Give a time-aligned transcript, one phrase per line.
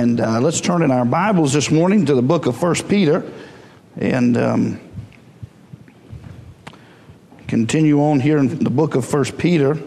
[0.00, 3.30] And uh, let's turn in our Bibles this morning to the book of First Peter
[3.98, 4.80] and um,
[7.46, 9.78] continue on here in the book of First Peter.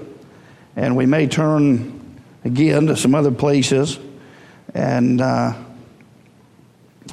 [0.76, 3.98] And we may turn again to some other places
[4.76, 5.56] and uh,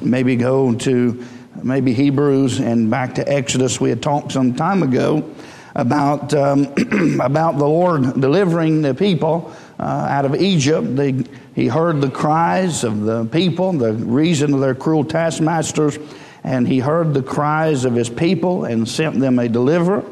[0.03, 1.25] maybe go to
[1.63, 3.81] maybe Hebrews and back to Exodus.
[3.81, 5.27] We had talked some time ago
[5.73, 6.65] about, um,
[7.19, 10.95] about the Lord delivering the people uh, out of Egypt.
[10.95, 11.23] They,
[11.55, 15.99] he heard the cries of the people, the reason of their cruel taskmasters,
[16.43, 20.03] and he heard the cries of his people and sent them a deliverer.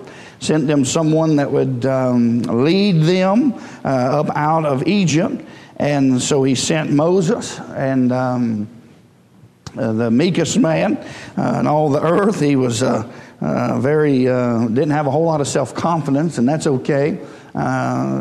[0.42, 5.44] Sent them someone that would um, lead them uh, up out of Egypt.
[5.76, 8.70] And so he sent Moses and um,
[9.78, 10.98] uh, the meekest man
[11.38, 12.40] uh, in all the earth.
[12.40, 13.10] He was uh,
[13.40, 17.20] uh, very, uh, didn't have a whole lot of self confidence, and that's okay.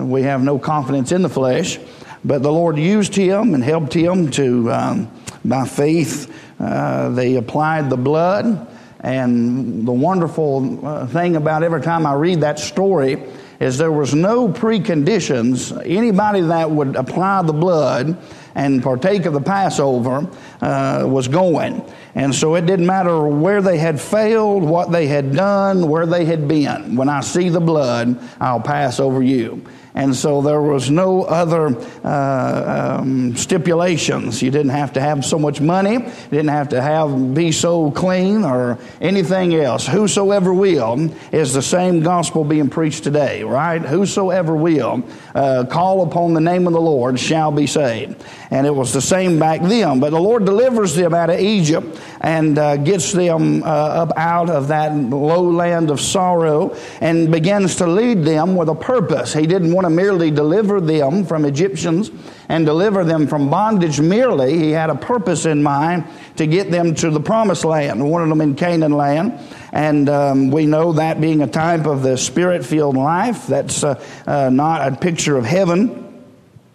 [0.05, 1.79] We have no confidence in the flesh.
[2.25, 5.11] But the Lord used him and helped him to, um,
[5.45, 8.67] by faith, uh, they applied the blood.
[9.01, 13.23] And the wonderful uh, thing about every time I read that story
[13.61, 15.73] is there was no preconditions.
[15.85, 18.17] Anybody that would apply the blood
[18.55, 20.29] and partake of the Passover
[20.61, 21.85] uh, was going.
[22.15, 26.25] And so it didn't matter where they had failed, what they had done, where they
[26.25, 26.97] had been.
[26.97, 29.65] When I see the blood, I'll pass over you.
[29.95, 34.43] And so there was no other uh, um, stipulations.
[34.43, 35.95] You didn't have to have so much money.
[35.95, 39.87] You didn't have to have be so clean or anything else.
[39.87, 43.81] Whosoever will is the same gospel being preached today, right?
[43.81, 45.05] Whosoever will
[45.39, 48.25] uh, call upon the name of the Lord shall be saved.
[48.51, 50.01] And it was the same back then.
[50.01, 54.51] But the Lord delivers them out of Egypt and uh, gets them uh, up out
[54.51, 59.33] of that low land of sorrow and begins to lead them with a purpose.
[59.33, 62.11] He didn't want to merely deliver them from Egyptians
[62.49, 64.59] and deliver them from bondage merely.
[64.59, 66.05] He had a purpose in mind
[66.37, 69.39] to get them to the promised land, wanted them in Canaan land.
[69.73, 74.03] And um, we know that being a type of the spirit filled life, that's uh,
[74.27, 76.07] uh, not a picture of heaven.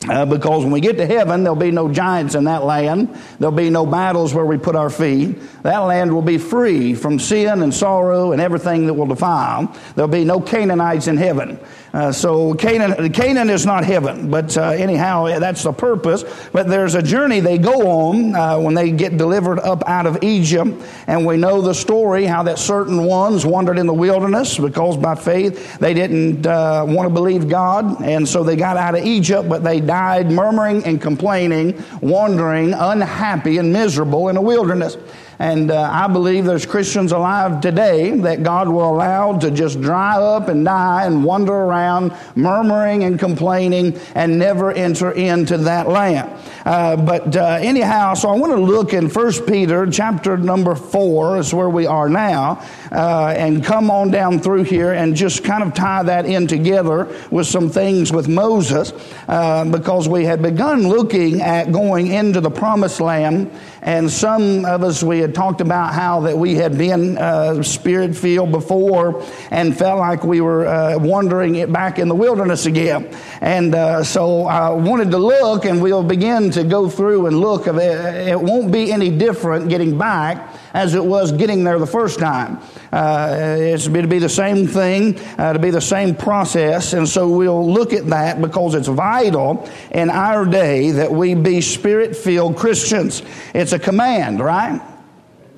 [0.09, 3.17] Uh, because when we get to heaven, there'll be no giants in that land.
[3.39, 5.37] There'll be no battles where we put our feet.
[5.63, 9.73] That land will be free from sin and sorrow and everything that will defile.
[9.95, 11.57] There'll be no Canaanites in heaven.
[11.93, 16.23] Uh, so Canaan, Canaan is not heaven, but uh, anyhow, that's the purpose.
[16.51, 20.23] But there's a journey they go on uh, when they get delivered up out of
[20.23, 20.71] Egypt,
[21.05, 25.13] and we know the story how that certain ones wandered in the wilderness because by
[25.13, 29.47] faith they didn't uh, want to believe God, and so they got out of Egypt,
[29.47, 34.97] but they died murmuring and complaining, wandering, unhappy and miserable in the wilderness.
[35.43, 40.15] And uh, I believe there's Christians alive today that God will allow to just dry
[40.15, 46.31] up and die and wander around, murmuring and complaining, and never enter into that land.
[46.65, 51.39] Uh, but uh, anyhow, so I want to look in 1 Peter chapter number 4
[51.39, 55.61] is where we are now, uh, and come on down through here and just kind
[55.61, 58.93] of tie that in together with some things with Moses,
[59.27, 63.51] uh, because we had begun looking at going into the promised land
[63.83, 68.15] and some of us, we had talked about how that we had been uh, spirit
[68.15, 69.21] filled before
[69.51, 73.13] and felt like we were uh, wandering back in the wilderness again.
[73.41, 77.67] And uh, so I wanted to look, and we'll begin to go through and look.
[77.67, 78.29] Of it.
[78.29, 82.59] it won't be any different getting back as it was getting there the first time.
[82.91, 86.93] Uh, it's to be the same thing, uh, to be the same process.
[86.93, 91.61] And so we'll look at that because it's vital in our day that we be
[91.61, 93.21] spirit filled Christians.
[93.53, 94.81] It's a command, right?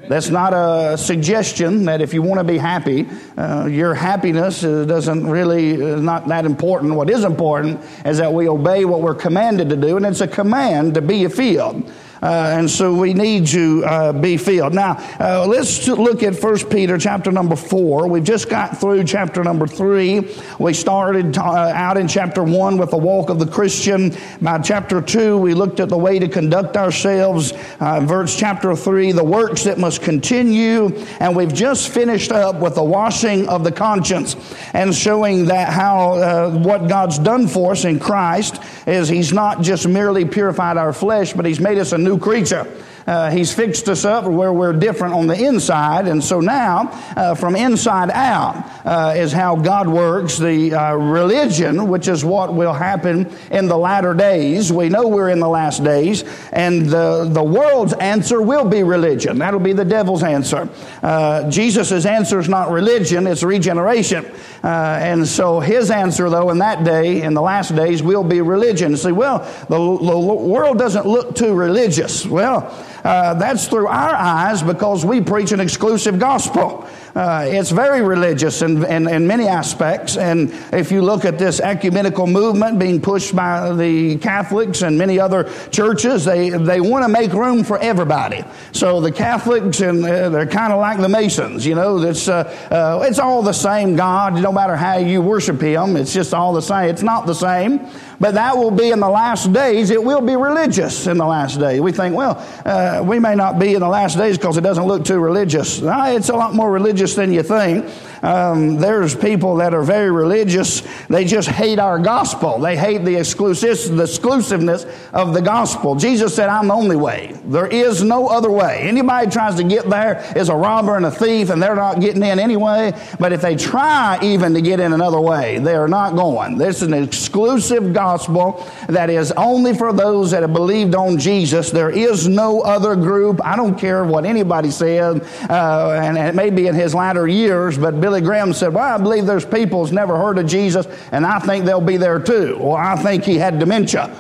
[0.07, 5.27] That's not a suggestion that if you want to be happy, uh, your happiness doesn't
[5.27, 6.93] really is not that important.
[6.93, 10.27] What is important is that we obey what we're commanded to do, and it's a
[10.27, 11.87] command to be filled.
[11.87, 11.91] Uh,
[12.25, 14.73] and so we need to uh, be filled.
[14.73, 18.07] Now, uh, let's look at 1 Peter chapter number 4.
[18.07, 20.35] We've just got through chapter number 3.
[20.59, 24.15] We started uh, out in chapter 1 with the walk of the Christian.
[24.41, 27.53] By chapter 2, we looked at the way to conduct ourselves.
[27.79, 30.95] Uh, verse chapter 3, the works that must continue.
[31.19, 34.35] And we've just finished up with the washing of the conscience
[34.73, 39.61] and showing that how uh, what God's done for us in Christ is He's not
[39.61, 42.65] just merely purified our flesh, but He's made us a new new creature.
[43.07, 46.07] Uh, he's fixed us up where we're different on the inside.
[46.07, 50.37] And so now, uh, from inside out, uh, is how God works.
[50.37, 54.71] The uh, religion, which is what will happen in the latter days.
[54.71, 56.23] We know we're in the last days.
[56.51, 59.37] And the, the world's answer will be religion.
[59.37, 60.69] That'll be the devil's answer.
[61.03, 64.25] Uh, Jesus' answer is not religion, it's regeneration.
[64.63, 68.41] Uh, and so his answer, though, in that day, in the last days, will be
[68.41, 68.97] religion.
[68.97, 72.25] See, well, the, the world doesn't look too religious.
[72.25, 72.73] Well,
[73.05, 76.89] uh, that's through our eyes because we preach an exclusive gospel.
[77.15, 80.17] Uh, it's very religious in, in, in, many aspects.
[80.17, 85.17] And if you look at this ecumenical movement being pushed by the Catholics and many
[85.17, 88.43] other churches, they, they want to make room for everybody.
[88.73, 92.43] So the Catholics, and uh, they're kind of like the Masons, you know, it's, uh,
[92.69, 96.51] uh, it's all the same God, no matter how you worship Him, it's just all
[96.51, 96.89] the same.
[96.89, 97.79] It's not the same.
[98.19, 99.89] But that will be in the last days.
[99.89, 101.81] It will be religious in the last days.
[101.81, 104.85] We think, well, uh, we may not be in the last days because it doesn't
[104.85, 105.81] look too religious.
[105.83, 107.85] It's a lot more religious than you think.
[108.25, 110.81] Um, there's people that are very religious.
[111.09, 112.57] They just hate our gospel.
[112.57, 115.93] They hate the, exclusive, the exclusiveness of the gospel.
[115.93, 117.39] Jesus said, I'm the only way.
[117.45, 118.79] There is no other way.
[118.81, 122.23] Anybody tries to get there is a robber and a thief, and they're not getting
[122.23, 122.99] in anyway.
[123.19, 126.57] But if they try even to get in another way, they are not going.
[126.57, 131.69] This is an exclusive gospel that is only for those that have believed on Jesus.
[131.69, 133.39] There is no other group.
[133.45, 137.77] I don't care what anybody said, uh, and it may be in his latter years,
[137.77, 141.25] but Billy Graham said, Well, I believe there's people who's never heard of Jesus, and
[141.25, 142.57] I think they'll be there too.
[142.59, 144.15] Well, I think he had dementia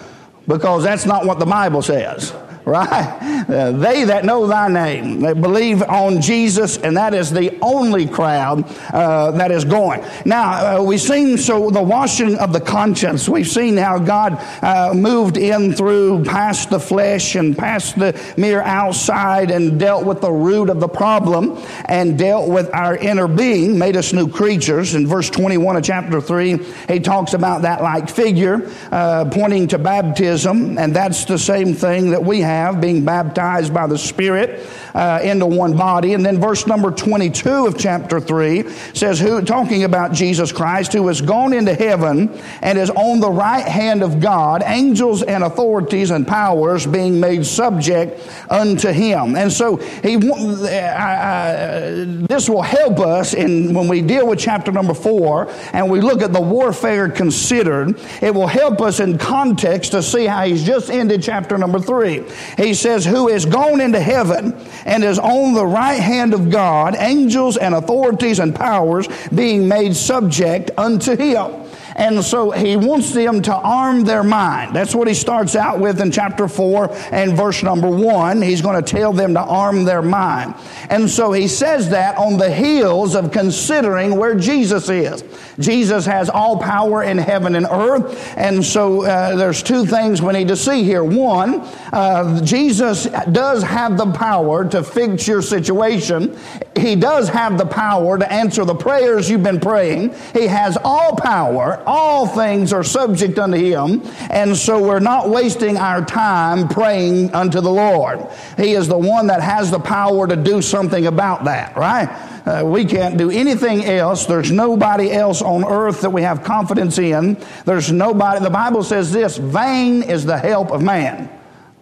[0.47, 2.33] because that's not what the Bible says
[2.65, 3.34] right?
[3.47, 8.07] Uh, they that know thy name, they believe on Jesus, and that is the only
[8.07, 10.03] crowd uh, that is going.
[10.25, 13.29] Now, uh, we've seen so the washing of the conscience.
[13.29, 18.61] We've seen how God uh, moved in through past the flesh and past the mere
[18.61, 23.77] outside and dealt with the root of the problem and dealt with our inner being,
[23.77, 24.95] made us new creatures.
[24.95, 26.57] In verse 21 of chapter 3,
[26.87, 32.09] he talks about that like figure, uh, pointing to baptism, and that's the same thing
[32.09, 36.13] that we have, being baptized by the Spirit uh, into one body.
[36.13, 41.07] And then verse number 22 of chapter 3 says, who, talking about Jesus Christ, who
[41.07, 42.29] has gone into heaven
[42.61, 47.45] and is on the right hand of God, angels and authorities and powers being made
[47.45, 49.35] subject unto him.
[49.35, 54.71] And so he, uh, uh, this will help us in when we deal with chapter
[54.71, 59.91] number 4 and we look at the warfare considered, it will help us in context
[59.91, 62.23] to see how he's just ended chapter number 3.
[62.57, 64.53] He says, Who is gone into heaven
[64.85, 69.95] and is on the right hand of God, angels and authorities and powers being made
[69.95, 71.64] subject unto him.
[71.95, 74.75] And so he wants them to arm their mind.
[74.75, 78.41] That's what he starts out with in chapter 4 and verse number 1.
[78.41, 80.55] He's going to tell them to arm their mind.
[80.89, 85.23] And so he says that on the heels of considering where Jesus is.
[85.57, 88.35] Jesus has all power in heaven and earth.
[88.35, 91.03] And so uh, there's two things we need to see here.
[91.03, 91.61] One,
[91.93, 96.37] uh, Jesus does have the power to fix your situation.
[96.77, 100.13] He does have the power to answer the prayers you've been praying.
[100.33, 105.77] He has all power all things are subject unto him, and so we're not wasting
[105.77, 108.25] our time praying unto the Lord.
[108.57, 112.07] He is the one that has the power to do something about that, right?
[112.45, 114.25] Uh, we can't do anything else.
[114.25, 117.37] There's nobody else on earth that we have confidence in.
[117.65, 118.43] There's nobody.
[118.43, 121.29] The Bible says this vain is the help of man,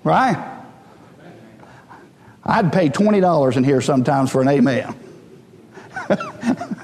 [0.04, 0.52] right?
[2.46, 4.96] I'd pay $20 in here sometimes for an amen.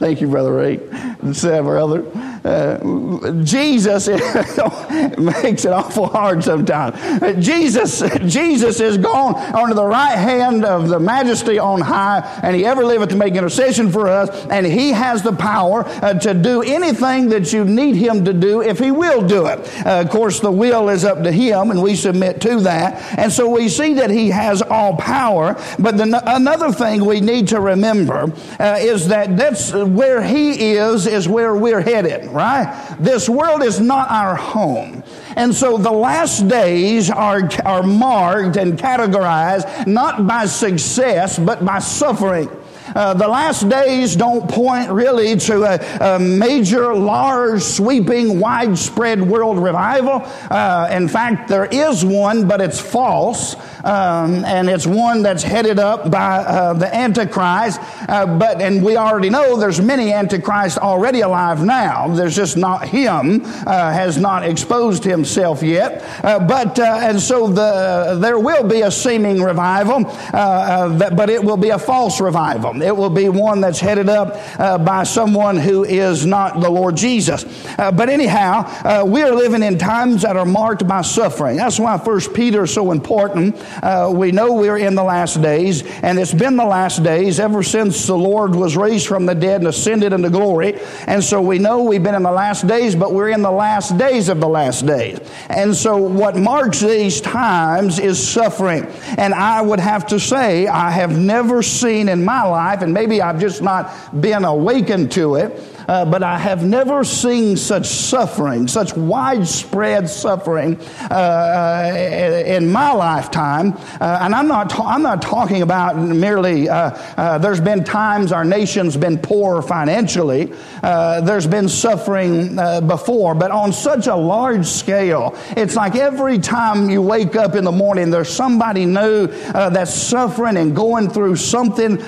[0.00, 0.80] Thank you, Brother Ray,
[1.20, 2.29] and several other.
[2.44, 4.08] Uh, Jesus
[5.18, 7.44] makes it awful hard sometimes.
[7.44, 12.64] Jesus, Jesus is gone onto the right hand of the Majesty on high, and He
[12.64, 16.62] ever liveth to make intercession for us, and He has the power uh, to do
[16.62, 19.58] anything that you need Him to do if He will do it.
[19.86, 23.18] Uh, of course, the will is up to Him, and we submit to that.
[23.18, 25.54] And so we see that He has all power.
[25.78, 31.06] But the, another thing we need to remember uh, is that that's where He is,
[31.06, 32.96] is where we're headed, right?
[32.98, 35.02] This world is not our home.
[35.36, 41.78] And so the last days are, are marked and categorized not by success, but by
[41.78, 42.48] suffering.
[42.94, 49.58] Uh, the last days don't point really to a, a major, large, sweeping, widespread world
[49.58, 50.22] revival.
[50.50, 53.54] Uh, in fact, there is one, but it's false.
[53.84, 57.80] Um, and it's one that's headed up by uh, the Antichrist.
[58.08, 62.08] Uh, but and we already know there's many Antichrists already alive now.
[62.08, 66.02] There's just not him uh, has not exposed himself yet.
[66.24, 71.56] Uh, but and so the there will be a seeming revival, that, but it will
[71.56, 72.82] be a false revival.
[72.82, 76.96] It will be one that's headed up uh, by someone who is not the Lord
[76.96, 77.44] Jesus.
[77.78, 81.56] Uh, but anyhow, uh, we are living in times that are marked by suffering.
[81.56, 83.56] That's why First Peter is so important.
[83.82, 87.62] Uh, we know we're in the last days, and it's been the last days ever
[87.62, 90.80] since the Lord was raised from the dead and ascended into glory.
[91.06, 93.96] And so we know we've been in the last days, but we're in the last
[93.96, 95.18] days of the last days.
[95.48, 98.86] And so what marks these times is suffering.
[99.18, 103.22] And I would have to say, I have never seen in my life, and maybe
[103.22, 105.60] I've just not been awakened to it,
[105.90, 110.80] uh, but I have never seen such suffering, such widespread suffering
[111.10, 113.72] uh, uh in my lifetime.
[114.00, 118.30] Uh, and I'm not, ta- I'm not talking about merely, uh, uh, there's been times
[118.30, 122.54] our nation's been poor financially, there's been suffering
[122.86, 127.64] before, but on such a large scale, it's like every time you wake up in
[127.64, 132.00] the morning, there's somebody new that's suffering and going through something,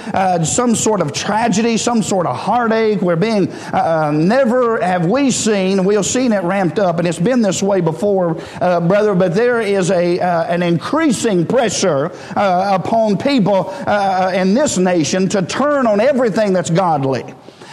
[0.44, 3.02] some sort of tragedy, some sort of heartache.
[3.02, 7.40] We're being uh, never have we seen, we've seen it ramped up, and it's been
[7.40, 13.16] this way before, uh, brother, but there is a, uh, an increasing pressure uh, upon
[13.16, 17.24] people uh, in this nation to turn on everything that's godly.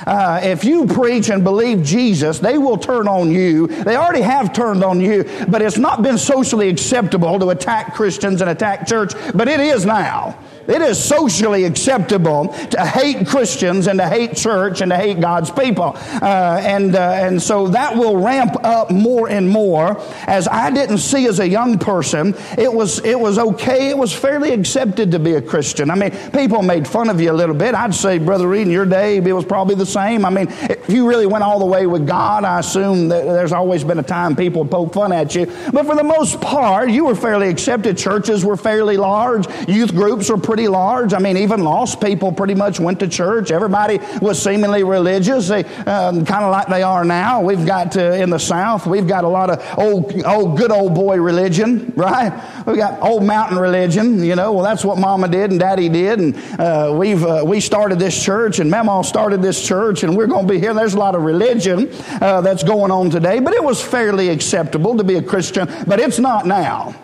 [0.05, 3.67] Uh, if you preach and believe Jesus, they will turn on you.
[3.67, 8.41] They already have turned on you, but it's not been socially acceptable to attack Christians
[8.41, 10.37] and attack church, but it is now.
[10.69, 15.49] It is socially acceptable to hate Christians and to hate church and to hate God's
[15.49, 15.93] people.
[15.95, 19.99] Uh, and, uh, and so that will ramp up more and more.
[20.27, 23.89] As I didn't see as a young person, it was, it was okay.
[23.89, 25.89] It was fairly accepted to be a Christian.
[25.89, 27.73] I mean, people made fun of you a little bit.
[27.73, 30.23] I'd say, Brother Reed, in your day, it was probably the same.
[30.23, 33.53] I mean, if you really went all the way with God, I assume that there's
[33.53, 35.47] always been a time people poke fun at you.
[35.73, 37.97] But for the most part, you were fairly accepted.
[37.97, 39.47] Churches were fairly large.
[39.67, 41.13] Youth groups were pretty pretty large.
[41.13, 43.49] I mean, even lost people pretty much went to church.
[43.49, 47.39] Everybody was seemingly religious, um, kind of like they are now.
[47.39, 50.93] We've got uh, in the South, we've got a lot of old, old, good old
[50.95, 52.33] boy religion, right?
[52.65, 54.21] We've got old mountain religion.
[54.21, 57.61] You know, well, that's what Mama did and Daddy did, and uh, we've uh, we
[57.61, 60.73] started this church, and Mama started this church, and we're going to be here.
[60.73, 61.89] There's a lot of religion
[62.19, 66.01] uh, that's going on today, but it was fairly acceptable to be a Christian, but
[66.01, 66.95] it's not now.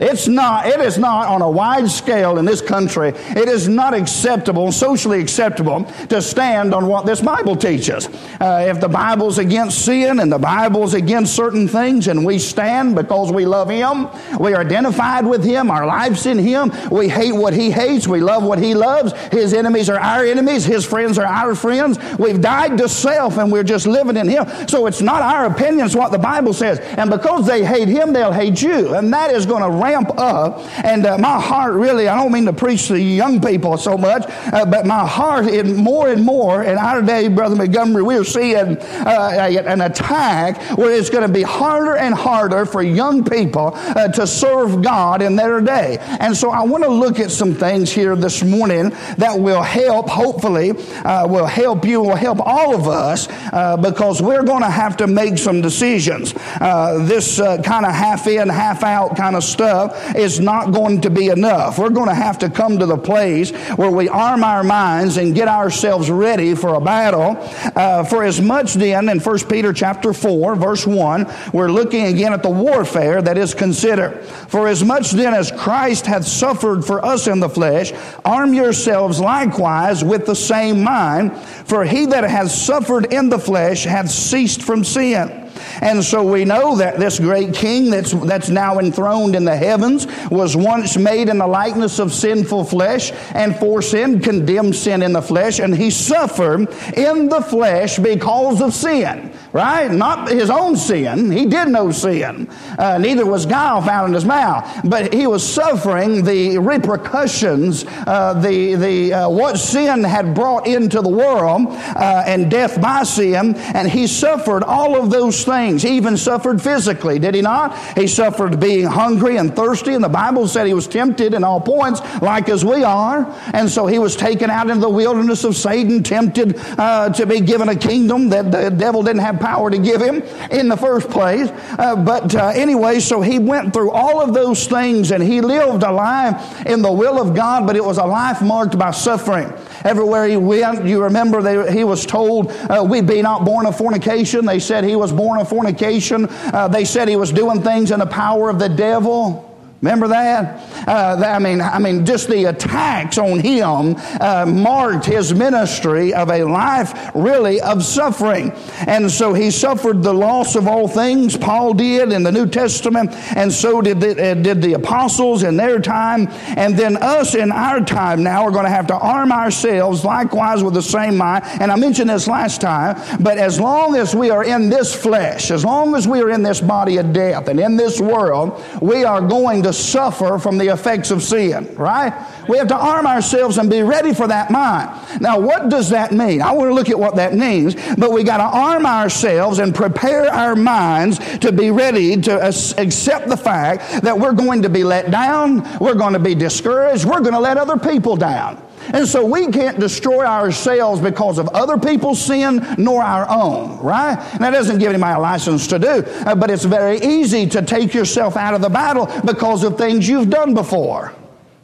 [0.00, 3.94] It's not, it is not on a wide scale in this country, it is not
[3.94, 8.06] acceptable, socially acceptable, to stand on what this Bible teaches.
[8.40, 12.94] Uh, if the Bible's against sin and the Bible's against certain things, and we stand
[12.94, 17.32] because we love Him, we are identified with Him, our life's in Him, we hate
[17.32, 21.18] what He hates, we love what He loves, His enemies are our enemies, His friends
[21.18, 21.98] are our friends.
[22.18, 24.46] We've died to self and we're just living in Him.
[24.68, 26.78] So it's not our opinion, it's what the Bible says.
[26.78, 28.94] And because they hate Him, they'll hate you.
[28.94, 30.60] And that is going to ramp up.
[30.84, 34.24] And uh, my heart really, I don't mean to preach to young people so much,
[34.52, 38.76] uh, but my heart in more and more in our day, Brother Montgomery, we're seeing
[38.76, 44.08] uh, an attack where it's going to be harder and harder for young people uh,
[44.08, 45.98] to serve God in their day.
[46.20, 50.08] And so I want to look at some things here this morning that will help,
[50.08, 50.70] hopefully,
[51.04, 54.96] uh, will help you, will help all of us uh, because we're going to have
[54.98, 56.32] to make some decisions.
[56.32, 59.77] this kind of half in, half out kind of stuff
[60.16, 61.78] is not going to be enough.
[61.78, 65.34] We're going to have to come to the place where we arm our minds and
[65.34, 67.36] get ourselves ready for a battle.
[67.76, 72.32] Uh, for as much then, in 1 Peter chapter 4, verse 1, we're looking again
[72.32, 74.24] at the warfare that is considered.
[74.24, 77.92] For as much then as Christ hath suffered for us in the flesh,
[78.24, 81.36] arm yourselves likewise with the same mind.
[81.38, 85.47] For he that hath suffered in the flesh hath ceased from sin
[85.82, 90.06] and so we know that this great king that's, that's now enthroned in the heavens
[90.30, 95.12] was once made in the likeness of sinful flesh, and for sin condemned sin in
[95.12, 99.90] the flesh, and he suffered in the flesh because of sin right?
[99.90, 101.30] Not his own sin.
[101.30, 102.48] He did no sin.
[102.78, 104.80] Uh, neither was guile found in his mouth.
[104.84, 111.00] But he was suffering the repercussions, uh, the, the, uh, what sin had brought into
[111.00, 113.54] the world, uh, and death by sin.
[113.56, 115.82] And he suffered all of those things.
[115.82, 117.76] He even suffered physically, did he not?
[117.96, 119.94] He suffered being hungry and thirsty.
[119.94, 123.26] And the Bible said he was tempted in all points, like as we are.
[123.54, 127.40] And so he was taken out into the wilderness of Satan, tempted uh, to be
[127.40, 131.08] given a kingdom that the devil didn't have power to give him in the first
[131.10, 131.48] place.
[131.78, 135.82] Uh, but uh, anyway, so he went through all of those things and he lived
[135.82, 139.52] a life in the will of God, but it was a life marked by suffering.
[139.84, 143.76] Everywhere he went, you remember they, he was told, uh, We be not born of
[143.76, 144.44] fornication.
[144.44, 146.26] They said he was born of fornication.
[146.28, 149.47] Uh, they said he was doing things in the power of the devil.
[149.80, 150.88] Remember that?
[150.88, 156.30] Uh, I mean, I mean, just the attacks on him uh, marked his ministry of
[156.30, 158.50] a life really of suffering,
[158.88, 161.36] and so he suffered the loss of all things.
[161.36, 165.56] Paul did in the New Testament, and so did the, uh, did the apostles in
[165.56, 168.24] their time, and then us in our time.
[168.24, 171.44] Now we're going to have to arm ourselves likewise with the same mind.
[171.60, 175.52] And I mentioned this last time, but as long as we are in this flesh,
[175.52, 179.04] as long as we are in this body of death, and in this world, we
[179.04, 182.12] are going to to suffer from the effects of sin, right?
[182.48, 185.20] We have to arm ourselves and be ready for that mind.
[185.20, 186.40] Now, what does that mean?
[186.40, 189.74] I want to look at what that means, but we got to arm ourselves and
[189.74, 194.84] prepare our minds to be ready to accept the fact that we're going to be
[194.84, 198.62] let down, we're going to be discouraged, we're going to let other people down.
[198.92, 204.18] And so we can't destroy ourselves because of other people's sin nor our own, right?
[204.32, 207.62] And that doesn't give anybody a license to do, uh, but it's very easy to
[207.62, 211.12] take yourself out of the battle because of things you've done before,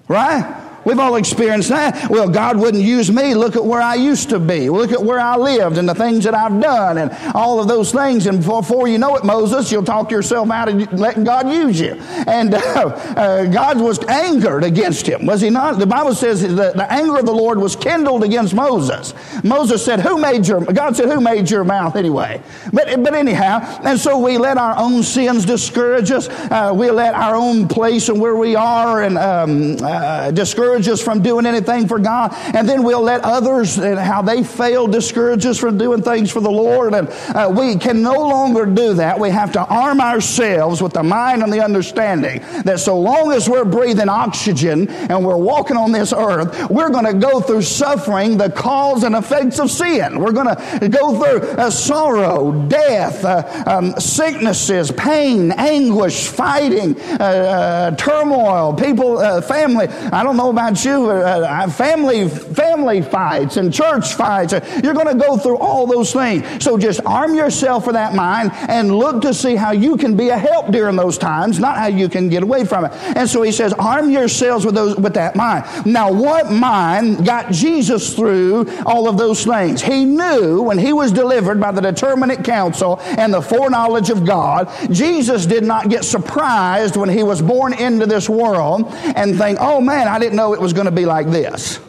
[0.09, 0.64] right?
[0.85, 2.11] We've all experienced that.
[2.11, 3.35] Well, God wouldn't use me.
[3.35, 4.69] Look at where I used to be.
[4.69, 7.93] Look at where I lived and the things that I've done and all of those
[7.93, 8.27] things.
[8.27, 11.95] And before you know it, Moses, you'll talk yourself out of letting God use you.
[12.27, 15.79] And uh, uh, God was angered against him, was he not?
[15.79, 19.15] The Bible says that the anger of the Lord was kindled against Moses.
[19.43, 23.61] Moses said, "Who made your?" God said, "Who made your mouth anyway?" But but anyhow,
[23.85, 26.29] and so we let our own sins discourage us.
[26.29, 30.89] Uh, we let our own place and where we are and um, uh, discourage discourage
[30.89, 32.33] us from doing anything for God.
[32.55, 36.41] And then we'll let others and how they fail discourage us from doing things for
[36.41, 36.95] the Lord.
[36.95, 39.19] And uh, we can no longer do that.
[39.19, 43.49] We have to arm ourselves with the mind and the understanding that so long as
[43.49, 48.37] we're breathing oxygen and we're walking on this earth, we're going to go through suffering,
[48.37, 50.19] the cause and effects of sin.
[50.19, 57.25] We're going to go through uh, sorrow, death, uh, um, sicknesses, pain, anguish, fighting, uh,
[57.25, 59.89] uh, turmoil, people, uh, family.
[59.89, 64.55] I don't know about about you, uh, uh, family, family fights and church fights.
[64.83, 66.65] You're going to go through all those things.
[66.65, 70.31] So just arm yourself for that mind and look to see how you can be
[70.31, 72.93] a help during those times, not how you can get away from it.
[73.15, 75.65] And so he says, arm yourselves with those, with that mind.
[75.85, 79.83] Now, what mind got Jesus through all of those things?
[79.83, 84.71] He knew when he was delivered by the determinate counsel and the foreknowledge of God,
[84.91, 89.81] Jesus did not get surprised when he was born into this world and think, oh
[89.81, 91.81] man, I didn't know it was going to be like this.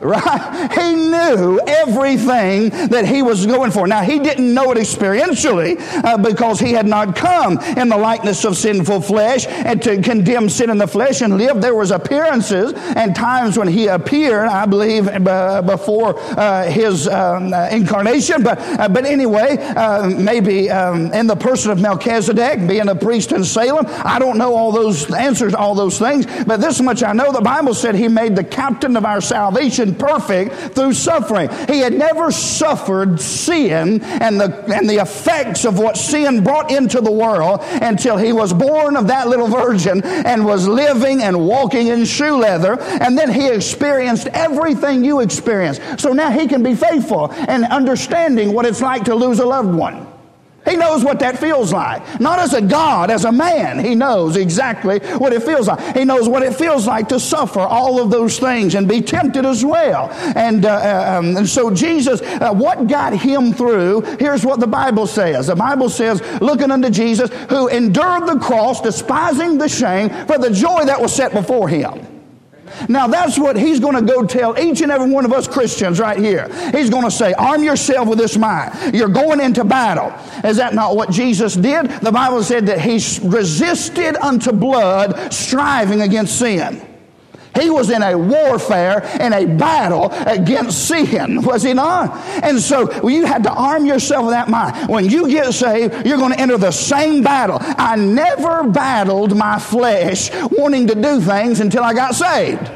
[0.00, 0.72] Right?
[0.72, 3.86] He knew everything that he was going for.
[3.86, 8.44] Now, he didn't know it experientially uh, because he had not come in the likeness
[8.44, 11.62] of sinful flesh and to condemn sin in the flesh and live.
[11.62, 18.42] There was appearances and times when he appeared, I believe, before uh, his um, incarnation.
[18.42, 23.32] But, uh, but anyway, uh, maybe um, in the person of Melchizedek, being a priest
[23.32, 23.86] in Salem.
[23.88, 27.40] I don't know all those answers, all those things, but this much I know the
[27.40, 31.48] Bible said he made the captain of our salvation perfect through suffering.
[31.68, 37.00] He had never suffered sin and the, and the effects of what sin brought into
[37.00, 41.88] the world until he was born of that little virgin and was living and walking
[41.88, 42.78] in shoe leather.
[42.80, 45.80] And then he experienced everything you experienced.
[45.98, 49.74] So now he can be faithful and understanding what it's like to lose a loved
[49.74, 50.05] one.
[50.68, 52.20] He knows what that feels like.
[52.20, 53.78] Not as a God, as a man.
[53.78, 55.96] He knows exactly what it feels like.
[55.96, 59.46] He knows what it feels like to suffer all of those things and be tempted
[59.46, 60.10] as well.
[60.34, 64.66] And, uh, uh um, and so Jesus, uh, what got him through, here's what the
[64.66, 65.46] Bible says.
[65.46, 70.50] The Bible says, looking unto Jesus, who endured the cross, despising the shame, for the
[70.50, 72.15] joy that was set before him.
[72.88, 76.00] Now that's what he's going to go tell each and every one of us Christians
[76.00, 76.48] right here.
[76.70, 78.94] He's going to say, arm yourself with this mind.
[78.94, 80.12] You're going into battle.
[80.48, 81.86] Is that not what Jesus did?
[81.86, 82.94] The Bible said that he
[83.26, 86.85] resisted unto blood, striving against sin.
[87.60, 92.16] He was in a warfare and a battle against sin, was he not?
[92.42, 94.88] And so you had to arm yourself with that mind.
[94.88, 97.58] When you get saved, you're going to enter the same battle.
[97.60, 102.70] I never battled my flesh wanting to do things until I got saved.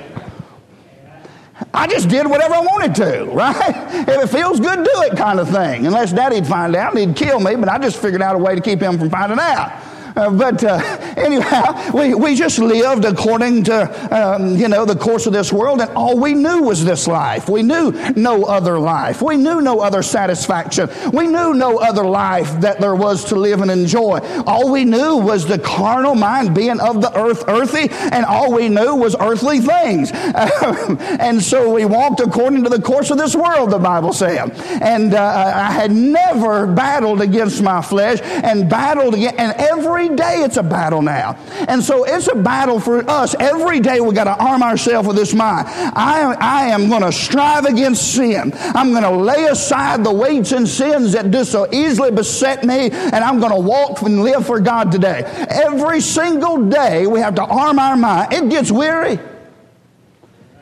[1.73, 4.09] I just did whatever I wanted to, right?
[4.09, 5.87] If it feels good, do it kind of thing.
[5.87, 8.55] Unless daddy'd find out and he'd kill me, but I just figured out a way
[8.55, 9.90] to keep him from finding out.
[10.21, 10.77] Uh, but uh,
[11.17, 15.81] anyhow, we, we just lived according to, um, you know, the course of this world,
[15.81, 17.49] and all we knew was this life.
[17.49, 19.23] We knew no other life.
[19.23, 20.91] We knew no other satisfaction.
[21.13, 24.19] We knew no other life that there was to live and enjoy.
[24.47, 28.69] All we knew was the carnal mind being of the earth earthy, and all we
[28.69, 30.11] knew was earthly things.
[30.15, 34.51] and so we walked according to the course of this world, the Bible said.
[34.83, 40.43] And uh, I had never battled against my flesh and battled against, and every day
[40.43, 41.37] it's a battle now.
[41.69, 43.35] And so it's a battle for us.
[43.39, 45.67] Every day we got to arm ourselves with this mind.
[45.69, 48.53] I, I am going to strive against sin.
[48.55, 52.91] I'm going to lay aside the weights and sins that do so easily beset me,
[52.91, 55.23] and I'm going to walk and live for God today.
[55.49, 58.33] Every single day we have to arm our mind.
[58.33, 59.19] It gets weary.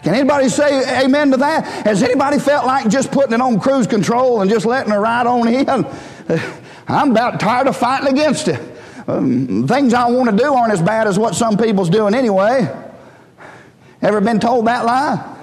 [0.03, 1.65] Can anybody say amen to that?
[1.85, 5.27] Has anybody felt like just putting it on cruise control and just letting it ride
[5.27, 5.87] on in?
[6.89, 8.78] I'm about tired of fighting against it.
[9.09, 12.69] Um, things I want to do aren't as bad as what some people's doing anyway.
[14.03, 15.37] Ever been told that lie?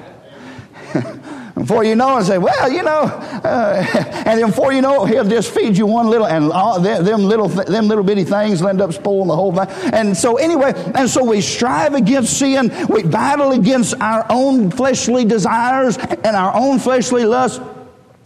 [1.56, 3.86] before you know it, say, well, you know, uh,
[4.26, 7.24] and then before you know it, he'll just feed you one little, and all them
[7.24, 9.68] little, them little bitty things will end up spoiling the whole thing.
[9.92, 12.72] And so anyway, and so we strive against sin.
[12.88, 17.60] We battle against our own fleshly desires and our own fleshly lusts.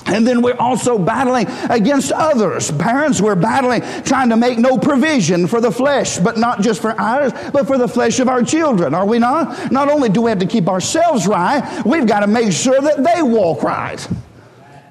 [0.09, 2.71] And then we're also battling against others.
[2.71, 6.99] Parents, we're battling, trying to make no provision for the flesh, but not just for
[6.99, 9.71] ours, but for the flesh of our children, are we not?
[9.71, 13.03] Not only do we have to keep ourselves right, we've got to make sure that
[13.03, 14.07] they walk right.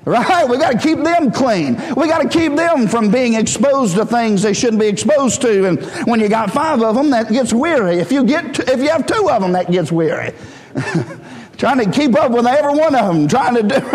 [0.04, 0.48] Right?
[0.48, 1.74] We got to keep them clean.
[1.94, 5.66] We got to keep them from being exposed to things they shouldn't be exposed to.
[5.66, 7.96] And when you got five of them, that gets weary.
[7.96, 10.32] If you get, if you have two of them, that gets weary.
[11.58, 13.74] trying to keep up with every one of them, trying to do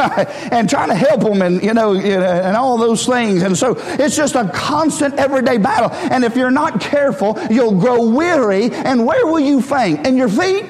[0.52, 3.42] and trying to help them, and you know, and all those things.
[3.42, 5.90] And so it's just a constant, everyday battle.
[5.92, 8.70] And if you're not careful, you'll grow weary.
[8.72, 10.06] And where will you faint?
[10.06, 10.66] In your feet?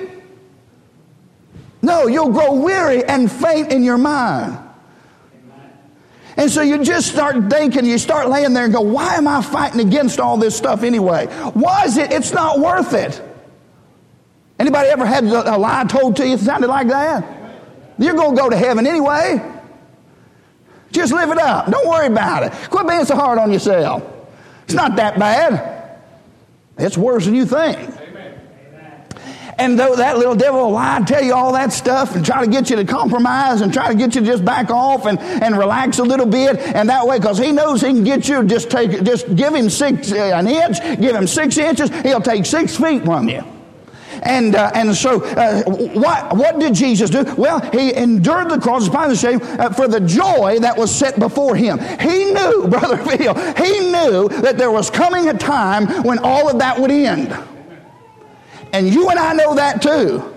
[1.81, 4.59] No, you'll grow weary and faint in your mind.
[6.37, 9.41] And so you just start thinking, you start laying there and go, why am I
[9.41, 11.27] fighting against all this stuff anyway?
[11.53, 12.11] Why is it?
[12.11, 13.21] It's not worth it.
[14.63, 17.25] Anybody ever had a lie told to you that sounded like that?
[17.97, 19.41] You're going to go to heaven anyway.
[20.89, 21.69] Just live it up.
[21.69, 22.53] Don't worry about it.
[22.69, 24.01] Quit being so hard on yourself.
[24.63, 25.99] It's not that bad.
[26.77, 27.77] It's worse than you think.
[29.57, 32.45] And though that little devil will lie and tell you all that stuff and try
[32.45, 35.19] to get you to compromise and try to get you to just back off and,
[35.19, 38.45] and relax a little bit, and that way, because he knows he can get you,
[38.45, 42.45] just take, just give him six, uh, an inch, give him six inches, he'll take
[42.45, 43.43] six feet from you.
[44.23, 47.23] And, uh, and so, uh, what, what did Jesus do?
[47.37, 51.55] Well, he endured the cross, the shame, uh, for the joy that was set before
[51.55, 51.77] him.
[51.99, 56.59] He knew, Brother Phil, he knew that there was coming a time when all of
[56.59, 57.37] that would end.
[58.71, 60.29] And you and I know that too.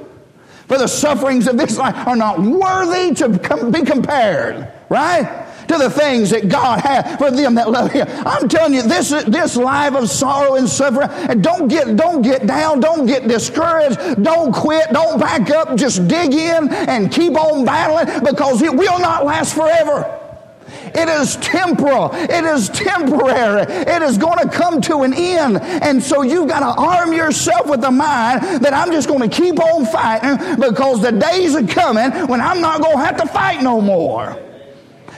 [0.67, 5.46] For the sufferings of this life are not worthy to com- be compared, right?
[5.69, 8.07] To the things that God has for them that love Him.
[8.27, 11.09] I'm telling you, this this life of sorrow and suffering.
[11.11, 12.81] And don't get don't get down.
[12.81, 14.23] Don't get discouraged.
[14.23, 14.91] Don't quit.
[14.93, 15.77] Don't back up.
[15.77, 20.23] Just dig in and keep on battling because it will not last forever.
[20.69, 22.11] It is temporal.
[22.13, 23.63] It is temporary.
[23.63, 25.59] It is going to come to an end.
[25.59, 29.29] And so you've got to arm yourself with the mind that I'm just going to
[29.29, 33.27] keep on fighting because the days are coming when I'm not going to have to
[33.27, 34.37] fight no more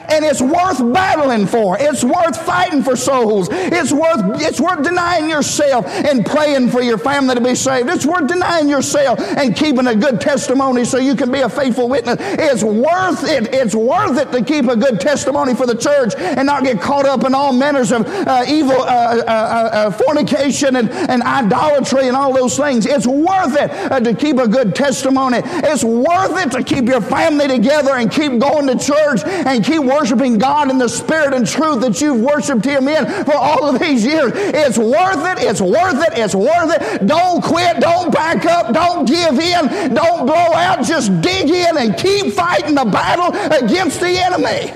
[0.09, 1.77] and it's worth battling for.
[1.79, 3.48] It's worth fighting for souls.
[3.51, 7.88] It's worth it's worth denying yourself and praying for your family to be saved.
[7.88, 11.88] It's worth denying yourself and keeping a good testimony so you can be a faithful
[11.88, 12.16] witness.
[12.20, 13.55] It's worth it.
[13.55, 17.07] It's worth it to keep a good testimony for the church and not get caught
[17.07, 22.09] up in all manners of uh, evil, uh, uh, uh, uh fornication and, and idolatry
[22.09, 22.87] and all those things.
[22.87, 25.40] It's worth it uh, to keep a good testimony.
[25.44, 29.78] It's worth it to keep your family together and keep going to church and keep
[29.79, 33.81] worshiping God in the spirit and truth that you've worshiped Him in for all of
[33.81, 34.33] these years.
[34.35, 35.45] It's worth it.
[35.45, 36.19] It's worth it.
[36.19, 37.07] It's worth it.
[37.07, 37.81] Don't quit.
[37.81, 38.73] Don't back up.
[38.73, 39.95] Don't give in.
[39.95, 40.85] Don't blow out.
[40.85, 44.73] Just dig in and keep fighting the battle against the enemy.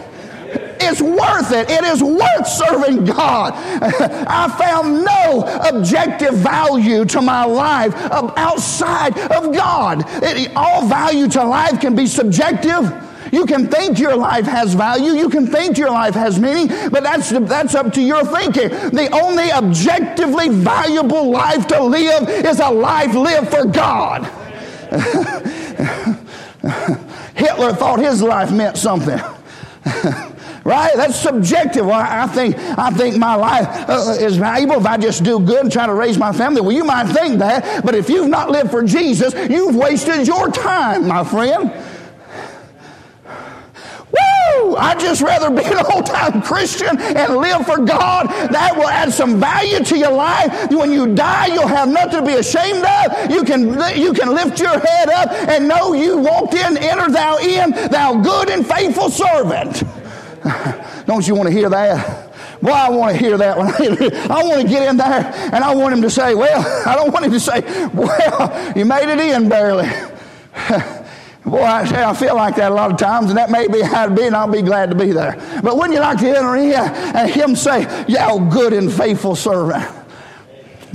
[0.85, 1.71] It's worth it.
[1.71, 3.53] It is worth serving God.
[4.27, 7.95] I found no objective value to my life
[8.37, 10.05] outside of God.
[10.23, 12.93] It, all value to life can be subjective.
[13.33, 15.12] You can think your life has value.
[15.12, 18.68] You can think your life has meaning, but that's, that's up to your thinking.
[18.68, 24.25] The only objectively valuable life to live is a life lived for God.
[27.35, 29.18] Hitler thought his life meant something.
[30.64, 30.92] right?
[30.95, 31.87] That's subjective.
[31.87, 35.62] Well, I think I think my life uh, is valuable if I just do good
[35.62, 36.61] and try to raise my family.
[36.61, 40.51] Well, you might think that, but if you've not lived for Jesus, you've wasted your
[40.51, 41.73] time, my friend.
[44.79, 48.29] I'd just rather be an old time Christian and live for God.
[48.53, 50.71] That will add some value to your life.
[50.71, 53.31] When you die, you'll have nothing to be ashamed of.
[53.31, 53.62] You can,
[53.99, 58.21] you can lift your head up and know you walked in, enter thou in, thou
[58.21, 59.83] good and faithful servant.
[61.07, 62.33] Don't you want to hear that?
[62.62, 63.69] Boy, I want to hear that one.
[64.31, 67.12] I want to get in there and I want him to say, Well, I don't
[67.12, 69.88] want him to say, Well, you made it in barely.
[71.45, 73.81] Boy, I, say I, feel like that a lot of times, and that may be
[73.81, 75.35] how it be, and I'll be glad to be there.
[75.63, 77.85] But wouldn't you like to enter in and him say,
[78.21, 79.85] oh, good and faithful servant?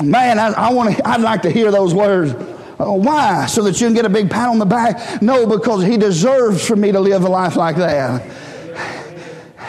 [0.02, 2.34] Man, I, I want to, I'd like to hear those words.
[2.80, 3.48] Oh, why?
[3.48, 5.22] So that you can get a big pat on the back?
[5.22, 8.24] No, because he deserves for me to live a life like that.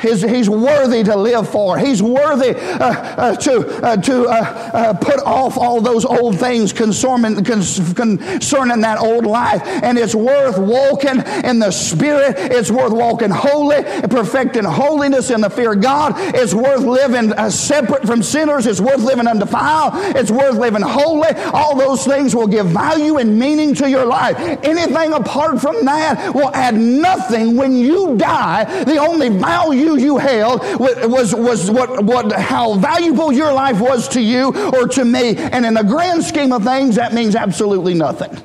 [0.00, 1.78] He's, he's worthy to live for.
[1.78, 6.72] He's worthy uh, uh, to, uh, to uh, uh, put off all those old things
[6.72, 9.62] concerning, concerning that old life.
[9.66, 12.36] And it's worth walking in the Spirit.
[12.38, 16.14] It's worth walking holy, perfecting holiness in the fear of God.
[16.16, 18.66] It's worth living uh, separate from sinners.
[18.66, 19.92] It's worth living undefiled.
[20.16, 21.30] It's worth living holy.
[21.52, 24.36] All those things will give value and meaning to your life.
[24.62, 28.84] Anything apart from that will add nothing when you die.
[28.84, 34.20] The only value you held was, was what, what, how valuable your life was to
[34.20, 35.36] you or to me.
[35.36, 38.36] And in the grand scheme of things, that means absolutely nothing.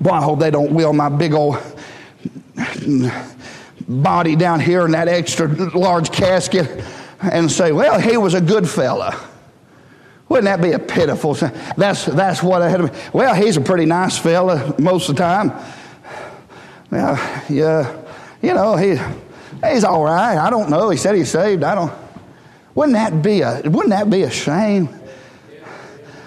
[0.00, 1.56] Boy, I hope they don't wheel my big old
[3.88, 6.84] body down here in that extra large casket
[7.20, 9.18] and say, well, he was a good fella.
[10.28, 11.52] Wouldn't that be a pitiful thing?
[11.76, 12.94] That's, that's what I had.
[13.12, 15.52] Well, he's a pretty nice fella most of the time.
[16.90, 18.03] Yeah, yeah
[18.44, 18.98] you know, he,
[19.66, 20.36] he's all right.
[20.36, 20.90] I don't know.
[20.90, 21.62] He said he's saved.
[21.62, 21.92] I don't.
[22.74, 24.88] Wouldn't that be a, wouldn't that be a shame?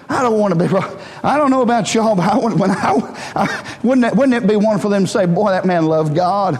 [0.08, 0.66] I don't want to be.
[0.66, 0.98] Wrong.
[1.22, 4.56] I don't know about y'all, but I, when I, I, wouldn't, it, wouldn't it be
[4.56, 6.58] wonderful for them to say, "Boy, that man loved God."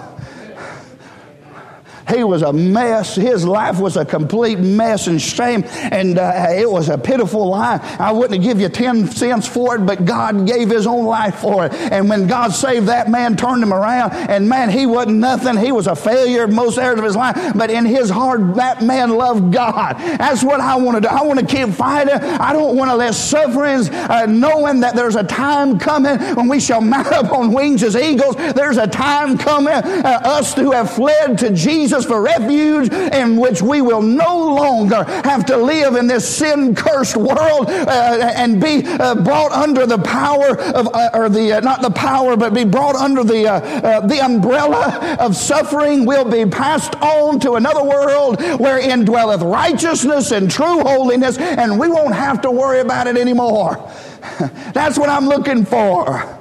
[2.14, 3.14] He was a mess.
[3.14, 8.00] His life was a complete mess and shame, and uh, it was a pitiful life.
[8.00, 11.66] I wouldn't give you 10 cents for it, but God gave His own life for
[11.66, 11.74] it.
[11.74, 15.56] And when God saved that man, turned him around, and man, he wasn't nothing.
[15.56, 19.10] He was a failure most areas of his life, but in his heart, that man
[19.10, 19.96] loved God.
[19.98, 21.08] That's what I want to do.
[21.08, 22.14] I want to keep fighting.
[22.14, 26.60] I don't want to let sufferings, uh, knowing that there's a time coming when we
[26.60, 28.36] shall mount up on wings as eagles.
[28.36, 33.36] There's a time coming, uh, us who have fled to Jesus Jesus for refuge in
[33.36, 38.60] which we will no longer have to live in this sin cursed world uh, and
[38.60, 42.54] be uh, brought under the power of, uh, or the, uh, not the power, but
[42.54, 46.06] be brought under the, uh, uh, the umbrella of suffering.
[46.06, 51.88] We'll be passed on to another world wherein dwelleth righteousness and true holiness, and we
[51.88, 53.90] won't have to worry about it anymore.
[54.72, 56.37] That's what I'm looking for.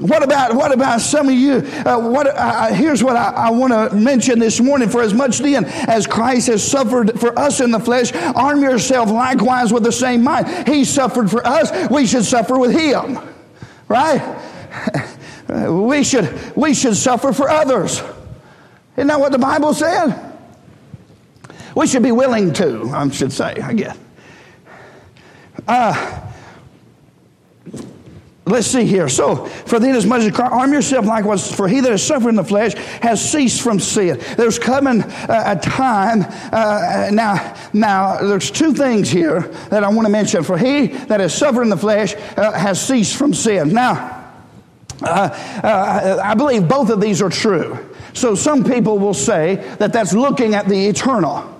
[0.00, 1.58] What about what about some of you?
[1.86, 4.88] Uh, what uh, uh here's what I, I want to mention this morning.
[4.88, 9.08] For as much then as Christ has suffered for us in the flesh, arm yourself
[9.08, 10.66] likewise with the same mind.
[10.66, 13.20] He suffered for us; we should suffer with Him,
[13.86, 14.20] right?
[15.68, 18.02] we should we should suffer for others.
[18.96, 20.28] Isn't that what the Bible said?
[21.76, 22.90] We should be willing to.
[22.92, 23.96] I should say, I guess.
[25.68, 26.27] Uh,
[28.48, 29.08] Let's see here.
[29.08, 32.36] So, for then as much as arm yourself likewise, for he that is suffering in
[32.36, 34.20] the flesh has ceased from sin.
[34.36, 40.06] There's coming uh, a time, uh, now, now, there's two things here that I want
[40.06, 40.42] to mention.
[40.42, 43.72] For he that is suffering in the flesh uh, has ceased from sin.
[43.72, 44.18] Now,
[45.02, 47.78] uh, uh, I believe both of these are true.
[48.14, 51.57] So some people will say that that's looking at the eternal.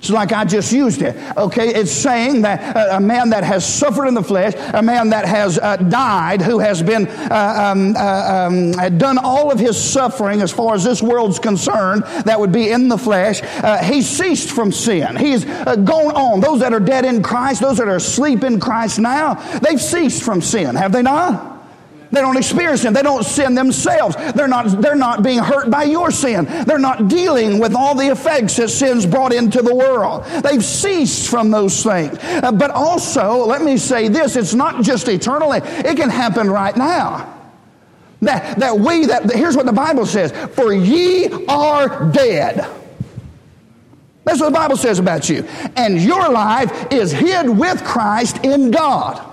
[0.00, 1.14] It's like I just used it.
[1.36, 5.10] Okay, it's saying that uh, a man that has suffered in the flesh, a man
[5.10, 9.78] that has uh, died, who has been uh, um, uh, um, done all of his
[9.78, 13.42] suffering as far as this world's concerned, that would be in the flesh.
[13.42, 15.16] Uh, he ceased from sin.
[15.16, 16.40] He's uh, gone on.
[16.40, 20.22] Those that are dead in Christ, those that are asleep in Christ now, they've ceased
[20.22, 21.59] from sin, have they not?
[22.12, 22.92] They don't experience sin.
[22.92, 24.16] They don't sin themselves.
[24.34, 26.44] They're not, they're not being hurt by your sin.
[26.66, 30.24] They're not dealing with all the effects that sin's brought into the world.
[30.42, 32.18] They've ceased from those things.
[32.20, 36.76] Uh, but also, let me say this it's not just eternally, it can happen right
[36.76, 37.36] now.
[38.22, 42.68] That, that we, that here's what the Bible says For ye are dead.
[44.24, 45.44] That's what the Bible says about you.
[45.76, 49.29] And your life is hid with Christ in God.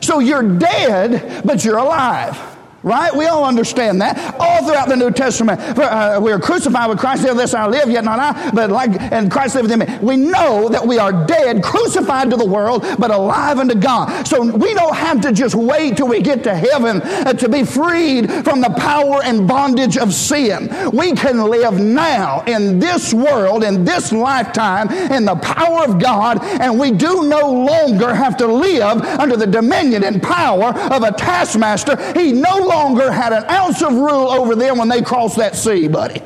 [0.00, 2.47] So you're dead, but you're alive.
[2.82, 3.14] Right?
[3.14, 4.36] We all understand that.
[4.38, 7.24] All throughout the New Testament, uh, we are crucified with Christ.
[7.24, 9.98] This I live, yet not I, but like, and Christ liveth in me.
[10.00, 14.26] We know that we are dead, crucified to the world, but alive unto God.
[14.26, 17.64] So we don't have to just wait till we get to heaven uh, to be
[17.64, 20.70] freed from the power and bondage of sin.
[20.92, 26.42] We can live now in this world, in this lifetime, in the power of God,
[26.42, 31.12] and we do no longer have to live under the dominion and power of a
[31.12, 31.96] taskmaster.
[32.18, 35.88] He no longer had an ounce of rule over them when they crossed that sea,
[35.88, 36.22] buddy.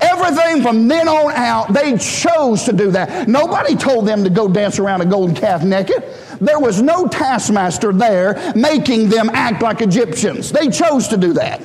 [0.00, 3.28] Everything from then on out, they chose to do that.
[3.28, 6.04] Nobody told them to go dance around a golden calf naked.
[6.40, 10.52] There was no taskmaster there making them act like Egyptians.
[10.52, 11.60] They chose to do that.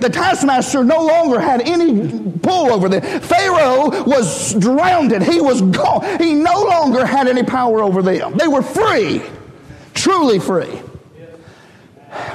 [0.00, 3.20] The taskmaster no longer had any pull over them.
[3.20, 5.22] Pharaoh was drowned.
[5.22, 6.18] He was gone.
[6.18, 8.36] He no longer had any power over them.
[8.36, 9.22] They were free,
[9.94, 10.80] truly free.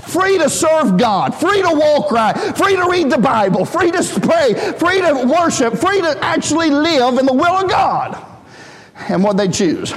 [0.01, 4.19] Free to serve God, free to walk right, free to read the Bible, free to
[4.21, 8.25] pray, free to worship, free to actually live in the will of God.
[9.09, 9.93] And what they choose.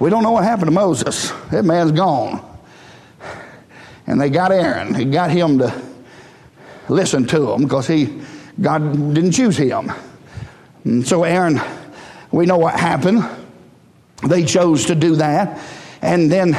[0.00, 1.30] We don't know what happened to Moses.
[1.50, 2.44] That man's gone.
[4.08, 4.94] And they got Aaron.
[4.94, 5.82] He got him to
[6.88, 8.20] listen to him because he
[8.60, 9.92] God didn't choose him.
[10.84, 11.60] And so Aaron,
[12.32, 13.24] we know what happened.
[14.26, 15.60] They chose to do that.
[16.02, 16.52] And then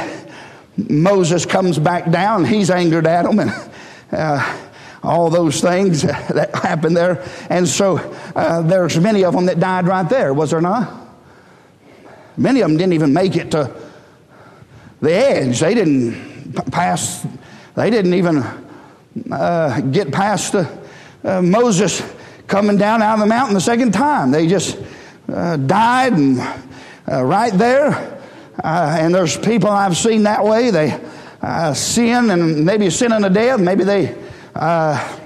[0.76, 2.44] Moses comes back down.
[2.44, 3.70] He's angered at them and
[4.12, 4.58] uh,
[5.02, 7.24] all those things that happened there.
[7.50, 7.98] And so
[8.34, 11.02] uh, there's many of them that died right there, was there not?
[12.36, 13.74] Many of them didn't even make it to
[15.00, 15.60] the edge.
[15.60, 17.26] They didn't pass,
[17.74, 18.42] they didn't even
[19.30, 22.02] uh, get past uh, Moses
[22.46, 24.30] coming down out of the mountain the second time.
[24.30, 24.78] They just
[25.32, 26.40] uh, died and
[27.10, 28.13] uh, right there.
[28.62, 30.70] Uh, and there's people I've seen that way.
[30.70, 31.00] They
[31.42, 33.60] uh, sin and maybe sin unto death.
[33.60, 34.16] Maybe they,
[34.54, 35.18] uh,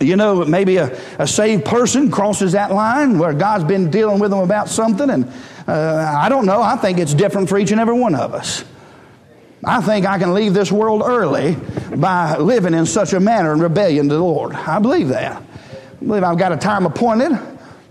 [0.00, 4.30] you know, maybe a, a, saved person crosses that line where God's been dealing with
[4.30, 5.08] them about something.
[5.08, 5.32] And
[5.66, 6.62] uh, I don't know.
[6.62, 8.64] I think it's different for each and every one of us.
[9.64, 11.56] I think I can leave this world early
[11.96, 14.54] by living in such a manner in rebellion to the Lord.
[14.54, 15.42] I believe that.
[15.42, 17.32] I believe I've got a time appointed,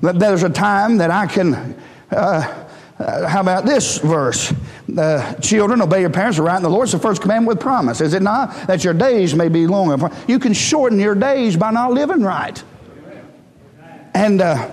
[0.01, 1.75] that there's a time that I can.
[2.11, 2.64] Uh,
[2.97, 4.53] uh, how about this verse?
[4.97, 6.85] Uh, children, obey your parents, right in the Lord.
[6.85, 8.67] It's the first commandment with promise, is it not?
[8.67, 10.09] That your days may be longer.
[10.27, 12.63] You can shorten your days by not living right.
[14.13, 14.69] And, uh,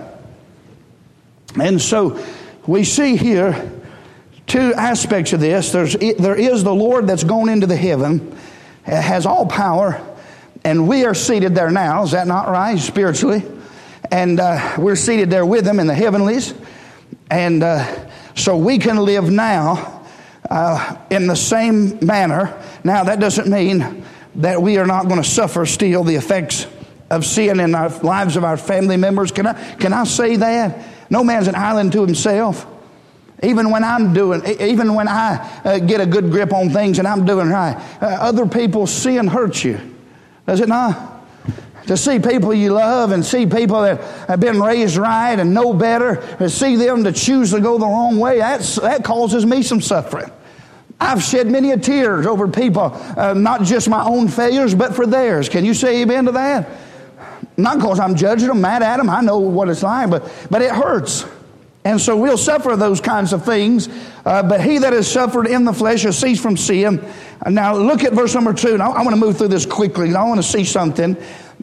[1.59, 2.23] and so
[2.65, 3.71] we see here
[4.47, 5.73] two aspects of this.
[5.73, 8.37] There's, there is the Lord that's gone into the heaven,
[8.83, 10.01] has all power,
[10.63, 12.03] and we are seated there now.
[12.03, 13.43] Is that not right, spiritually?
[14.09, 16.53] And uh, we're seated there with him in the heavenlies.
[17.29, 20.05] And uh, so we can live now
[20.49, 22.59] uh, in the same manner.
[22.83, 24.03] Now, that doesn't mean
[24.35, 26.67] that we are not going to suffer still the effects
[27.09, 29.31] of sin in our lives of our family members.
[29.31, 30.85] Can I, can I say that?
[31.09, 32.65] No man's an island to himself.
[33.43, 37.07] Even when I'm doing, even when I uh, get a good grip on things and
[37.07, 39.79] I'm doing right, uh, other people's sin hurts you.
[40.47, 41.12] Does it not?
[41.87, 45.73] To see people you love and see people that have been raised right and know
[45.73, 49.63] better, and see them to choose to go the wrong way, that's, that causes me
[49.63, 50.31] some suffering.
[50.99, 55.05] I've shed many a tears over people, uh, not just my own failures, but for
[55.05, 55.49] theirs.
[55.49, 56.69] Can you say amen to that?
[57.57, 59.09] Not because I'm judging them, mad at them.
[59.09, 61.25] I know what it's like, but, but it hurts.
[61.85, 63.89] And so we'll suffer those kinds of things.
[64.25, 67.05] Uh, but he that has suffered in the flesh has ceased from sin.
[67.45, 68.77] Now look at verse number two.
[68.77, 70.15] Now I want to move through this quickly.
[70.15, 71.17] I want to see something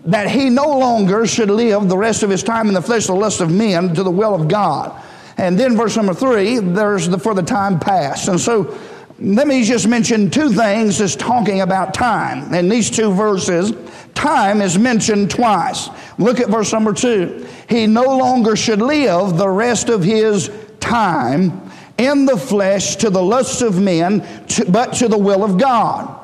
[0.05, 3.15] that he no longer should live the rest of his time in the flesh, the
[3.15, 5.01] lust of men, to the will of God.
[5.37, 8.29] And then verse number three, there's the for the time past.
[8.29, 8.79] And so
[9.19, 12.53] let me just mention two things that's talking about time.
[12.55, 13.73] In these two verses,
[14.15, 15.91] time is mentioned twice.
[16.19, 17.47] Look at verse number two.
[17.69, 23.23] He no longer should live the rest of his time in the flesh to the
[23.23, 24.27] lusts of men,
[24.69, 26.19] but to the will of God.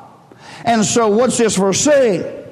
[0.65, 2.46] And so, what's this verse saying?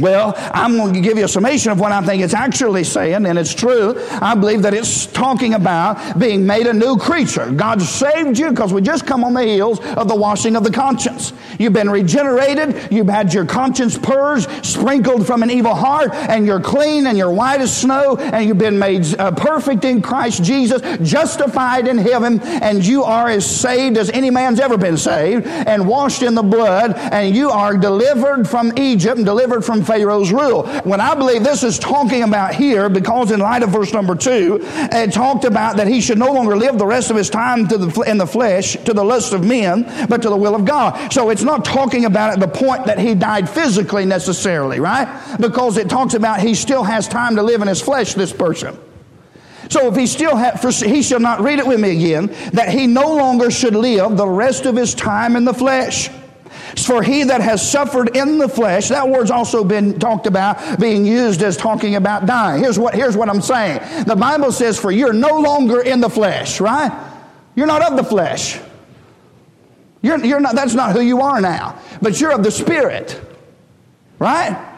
[0.00, 3.26] Well, I'm going to give you a summation of what I think it's actually saying,
[3.26, 3.94] and it's true.
[4.10, 7.50] I believe that it's talking about being made a new creature.
[7.50, 10.70] God saved you because we just come on the heels of the washing of the
[10.70, 11.32] conscience.
[11.58, 16.60] You've been regenerated, you've had your conscience purged, sprinkled from an evil heart, and you're
[16.60, 20.82] clean and you're white as snow, and you've been made uh, perfect in Christ Jesus,
[21.08, 25.86] justified in heaven, and you are as saved as any man's ever been saved, and
[25.86, 30.66] washed in the blood, and you are delivered from Egypt and delivered from Pharaoh's rule.
[30.82, 34.58] When I believe this is talking about here, because in light of verse number two,
[34.62, 38.04] it talked about that he should no longer live the rest of his time the,
[38.06, 41.12] in the flesh to the lust of men, but to the will of God.
[41.12, 45.36] So it's not talking about at the point that he died physically necessarily, right?
[45.40, 48.78] Because it talks about he still has time to live in his flesh, this person.
[49.70, 52.86] So if he still had, he shall not read it with me again, that he
[52.86, 56.10] no longer should live the rest of his time in the flesh.
[56.76, 61.06] For he that has suffered in the flesh, that word's also been talked about, being
[61.06, 62.62] used as talking about dying.
[62.62, 64.04] Here's what, here's what I'm saying.
[64.04, 66.92] The Bible says, for you're no longer in the flesh, right?
[67.54, 68.58] You're not of the flesh.
[70.02, 71.78] You're, you're not, that's not who you are now.
[72.02, 73.20] But you're of the Spirit,
[74.18, 74.70] right?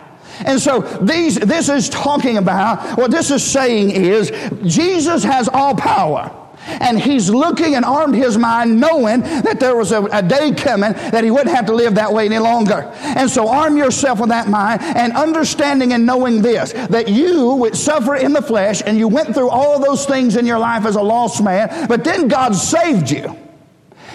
[0.44, 4.30] And so these, this is talking about, what this is saying is,
[4.64, 6.30] Jesus has all power.
[6.66, 10.92] And he's looking and armed his mind knowing that there was a, a, day coming
[10.92, 12.90] that he wouldn't have to live that way any longer.
[13.00, 17.76] And so arm yourself with that mind and understanding and knowing this, that you would
[17.76, 20.96] suffer in the flesh and you went through all those things in your life as
[20.96, 23.38] a lost man, but then God saved you.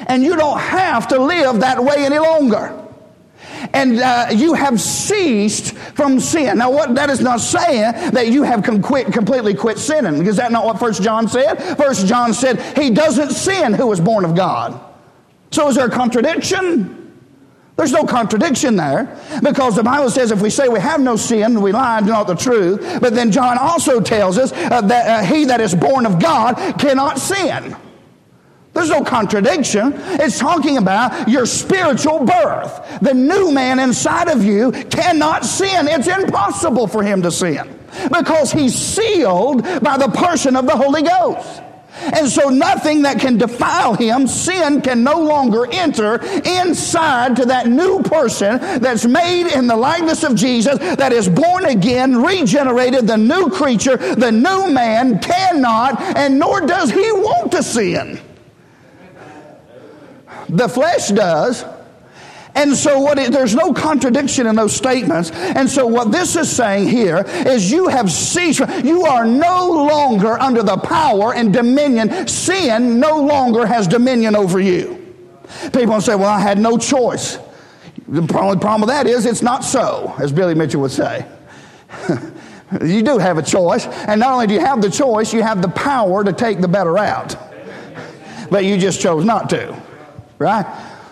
[0.07, 2.80] And you don't have to live that way any longer
[3.73, 6.57] and uh, you have ceased from sin.
[6.57, 10.25] Now, what that is not saying that you have com- quit, completely quit sinning.
[10.25, 11.55] Is that not what First John said?
[11.77, 14.79] First John said he doesn't sin who is born of God.
[15.51, 16.97] So, is there a contradiction?
[17.77, 21.61] There's no contradiction there because the Bible says if we say we have no sin,
[21.61, 22.99] we lie and do not the truth.
[23.01, 26.55] But then John also tells us uh, that uh, he that is born of God
[26.77, 27.75] cannot sin.
[28.73, 29.93] There's no contradiction.
[29.95, 32.99] It's talking about your spiritual birth.
[33.01, 35.87] The new man inside of you cannot sin.
[35.89, 37.77] It's impossible for him to sin
[38.11, 41.61] because he's sealed by the person of the Holy Ghost.
[42.01, 47.67] And so nothing that can defile him, sin can no longer enter inside to that
[47.67, 53.17] new person that's made in the likeness of Jesus, that is born again, regenerated, the
[53.17, 58.19] new creature, the new man cannot, and nor does he want to sin.
[60.51, 61.65] The flesh does.
[62.53, 65.31] And so what it, there's no contradiction in those statements.
[65.31, 68.59] And so what this is saying here is you have ceased.
[68.83, 72.27] You are no longer under the power and dominion.
[72.27, 74.97] Sin no longer has dominion over you.
[75.71, 77.39] People say, well, I had no choice.
[78.09, 81.25] The only problem with that is it's not so, as Billy Mitchell would say.
[82.83, 83.85] you do have a choice.
[83.85, 86.67] And not only do you have the choice, you have the power to take the
[86.67, 87.37] better out.
[88.49, 89.80] But you just chose not to
[90.41, 90.65] right?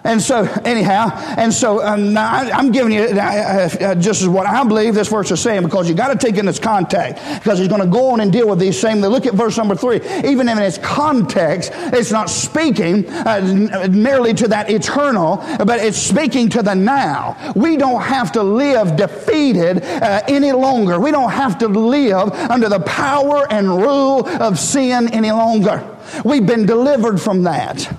[0.03, 4.47] And so, anyhow, and so um, I, am giving you uh, uh, just is what
[4.47, 7.59] I believe this verse is saying because you got to take in its context because
[7.59, 8.99] he's going to go on and deal with these same.
[9.01, 9.97] Look at verse number three.
[10.23, 16.49] Even in its context, it's not speaking uh, merely to that eternal, but it's speaking
[16.49, 17.53] to the now.
[17.55, 20.99] We don't have to live defeated uh, any longer.
[20.99, 25.86] We don't have to live under the power and rule of sin any longer.
[26.23, 27.93] We've been delivered from that.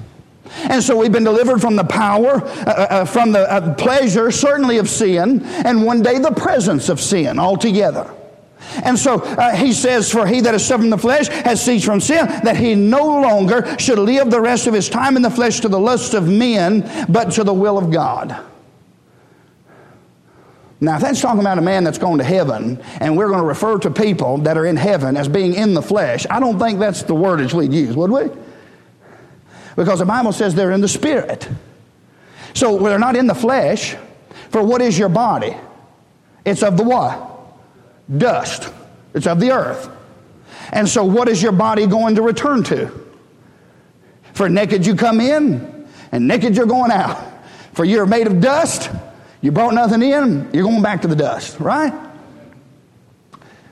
[0.59, 4.31] And so we've been delivered from the power, uh, uh, uh, from the uh, pleasure,
[4.31, 8.13] certainly of sin, and one day the presence of sin altogether.
[8.85, 11.85] And so uh, he says, For he that is suffered in the flesh has ceased
[11.85, 15.31] from sin, that he no longer should live the rest of his time in the
[15.31, 18.45] flesh to the lusts of men, but to the will of God.
[20.83, 23.47] Now, if that's talking about a man that's going to heaven, and we're going to
[23.47, 26.79] refer to people that are in heaven as being in the flesh, I don't think
[26.79, 28.31] that's the wordage we'd use, would we?
[29.77, 31.49] Because the Bible says they're in the spirit.
[32.55, 33.97] So they're not in the flesh.
[34.51, 35.57] For what is your body?
[36.45, 37.29] It's of the what?
[38.19, 38.73] Dust.
[39.15, 39.91] It's of the earth.
[40.73, 42.91] And so what is your body going to return to?
[44.35, 47.19] For naked you come in, and naked you're going out.
[47.73, 48.91] For you're made of dust,
[49.41, 51.93] you brought nothing in, you're going back to the dust, right?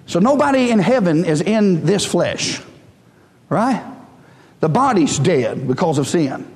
[0.07, 2.61] So nobody in heaven is in this flesh,
[3.49, 3.85] right?
[4.61, 6.47] The body's dead because of sin.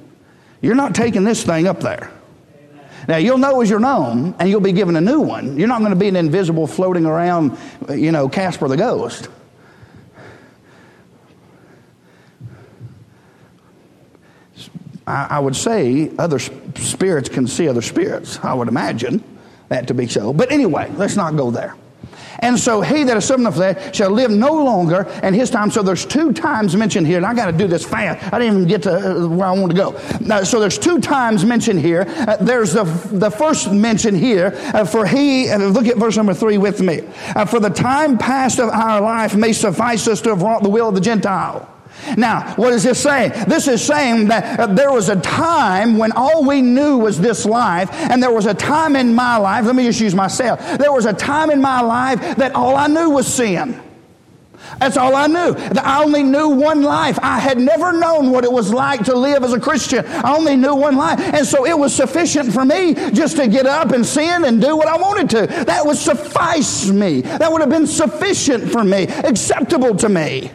[0.61, 2.11] You're not taking this thing up there.
[3.09, 5.59] Now, you'll know as you're known, and you'll be given a new one.
[5.59, 7.59] You're not going to be an invisible floating around,
[7.90, 9.28] you know, Casper the ghost.
[15.05, 18.38] I, I would say other spirits can see other spirits.
[18.42, 19.22] I would imagine
[19.68, 20.32] that to be so.
[20.32, 21.74] But anyway, let's not go there.
[22.43, 25.70] And so he that is of the flesh shall live no longer in his time.
[25.70, 28.32] So there's two times mentioned here, and I got to do this fast.
[28.32, 29.99] I didn't even get to uh, where I want to go.
[30.20, 32.05] Now, so there's two times mentioned here.
[32.09, 36.34] Uh, there's the, the first mention here uh, for he, and look at verse number
[36.34, 37.03] three with me.
[37.34, 40.70] Uh, for the time past of our life may suffice us to have wrought the
[40.70, 41.71] will of the Gentile.
[42.16, 43.32] Now, what is this saying?
[43.46, 47.44] This is saying that uh, there was a time when all we knew was this
[47.44, 50.61] life, and there was a time in my life, let me just use myself.
[50.78, 53.80] There was a time in my life that all I knew was sin.
[54.78, 55.55] That's all I knew.
[55.80, 57.18] I only knew one life.
[57.22, 60.05] I had never known what it was like to live as a Christian.
[60.07, 61.18] I only knew one life.
[61.20, 64.76] And so it was sufficient for me just to get up and sin and do
[64.76, 65.64] what I wanted to.
[65.64, 67.22] That would suffice me.
[67.22, 70.50] That would have been sufficient for me, acceptable to me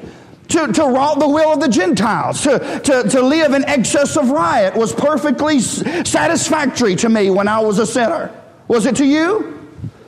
[0.49, 4.29] to, to wrought the will of the Gentiles, to, to, to live in excess of
[4.29, 8.33] riot was perfectly satisfactory to me when I was a sinner.
[8.67, 9.53] Was it to you?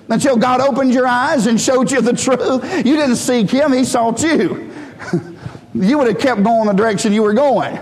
[0.08, 2.86] Until God opened your eyes and showed you the truth.
[2.86, 4.72] You didn't seek Him, He sought you.
[5.74, 7.80] you would have kept going the direction you were going.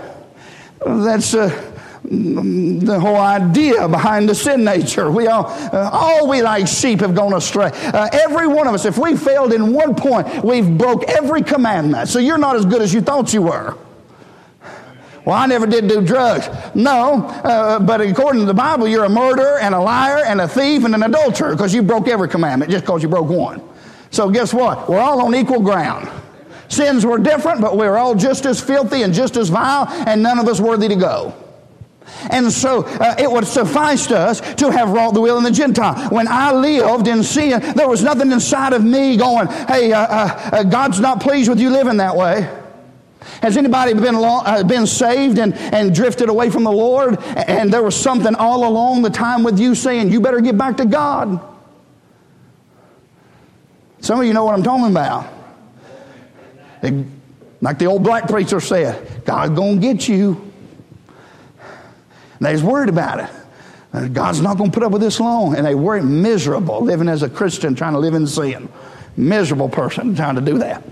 [0.84, 1.67] That's, uh,
[2.10, 5.10] the whole idea behind the sin nature.
[5.10, 7.70] We all, uh, all we like sheep have gone astray.
[7.74, 12.08] Uh, every one of us, if we failed in one point, we've broke every commandment.
[12.08, 13.76] So you're not as good as you thought you were.
[15.26, 16.48] Well, I never did do drugs.
[16.74, 20.48] No, uh, but according to the Bible, you're a murderer and a liar and a
[20.48, 23.60] thief and an adulterer because you broke every commandment just because you broke one.
[24.10, 24.88] So guess what?
[24.88, 26.08] We're all on equal ground.
[26.68, 30.38] Sins were different, but we're all just as filthy and just as vile, and none
[30.38, 31.34] of us worthy to go.
[32.30, 35.50] And so uh, it would suffice to us to have wrought the will in the
[35.50, 36.08] Gentile.
[36.10, 40.50] When I lived in sin, there was nothing inside of me going, hey, uh, uh,
[40.52, 42.48] uh God's not pleased with you living that way.
[43.42, 47.72] Has anybody been, long, uh, been saved and, and drifted away from the Lord and
[47.72, 50.86] there was something all along the time with you saying, you better get back to
[50.86, 51.40] God?
[54.00, 55.26] Some of you know what I'm talking about.
[57.60, 60.47] Like the old black preacher said, God's going to get you.
[62.38, 63.30] And they was worried about it.
[63.92, 65.56] And God's not going to put up with this long.
[65.56, 68.68] And they were miserable living as a Christian, trying to live in sin.
[69.16, 70.84] Miserable person trying to do that.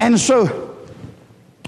[0.00, 0.71] And so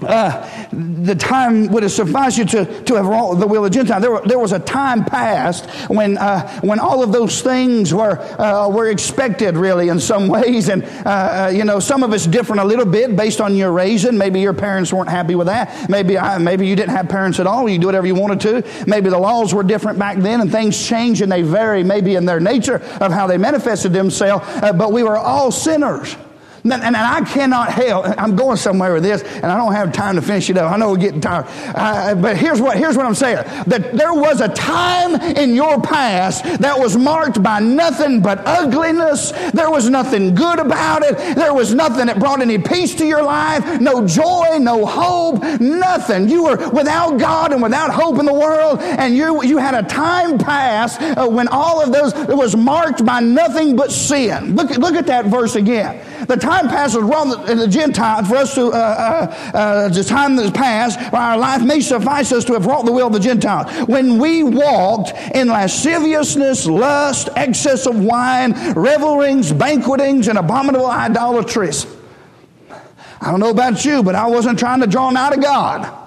[0.03, 4.01] uh, the time would have sufficed you to, to have wrought the will of Gentile.
[4.01, 8.69] There, there was a time past when, uh, when all of those things were, uh,
[8.69, 10.69] were expected, really, in some ways.
[10.69, 13.73] And, uh, uh, you know, some of it's different a little bit based on your
[13.73, 14.19] raising.
[14.19, 15.89] Maybe your parents weren't happy with that.
[15.89, 17.69] Maybe, I, maybe you didn't have parents at all.
[17.69, 18.85] You do whatever you wanted to.
[18.89, 22.25] Maybe the laws were different back then and things change and they vary, maybe in
[22.25, 24.45] their nature of how they manifested themselves.
[24.47, 26.17] Uh, but we were all sinners.
[26.65, 28.07] And I cannot help.
[28.17, 30.73] I'm going somewhere with this, and I don't have time to finish it up.
[30.73, 31.45] I know we're getting tired.
[31.75, 33.45] Uh, but here's what, here's what I'm saying.
[33.67, 39.33] That there was a time in your past that was marked by nothing but ugliness.
[39.53, 41.19] There was nothing good about it.
[41.37, 43.83] There was nothing that brought any peace to your life.
[43.83, 46.31] No joy, no hope, nothing.
[46.31, 48.81] You were without God and without hope in the world.
[48.81, 53.21] And you, you had a time past uh, when all of those was marked by
[53.21, 54.57] nothing but sin.
[54.57, 56.01] Look, look at that verse again.
[56.27, 60.37] The time passes wrong in the Gentile for us to, uh, uh, uh, the time
[60.37, 63.21] that has passed, our life may suffice us to have wrought the will of the
[63.21, 63.71] Gentiles.
[63.89, 71.87] When we walked in lasciviousness, lust, excess of wine, revelings, banquetings, and abominable idolatries.
[73.21, 76.04] I don't know about you, but I wasn't trying to draw nigh to God.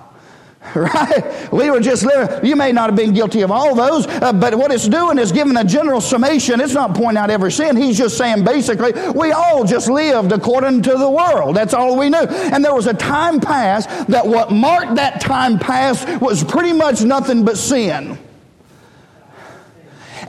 [0.76, 1.52] Right?
[1.52, 2.46] We were just living.
[2.46, 5.32] You may not have been guilty of all those, uh, but what it's doing is
[5.32, 6.62] giving a general summation.
[6.62, 7.76] It's not pointing out every sin.
[7.76, 11.56] He's just saying basically, we all just lived according to the world.
[11.56, 12.18] That's all we knew.
[12.18, 17.02] And there was a time past that what marked that time past was pretty much
[17.02, 18.18] nothing but sin.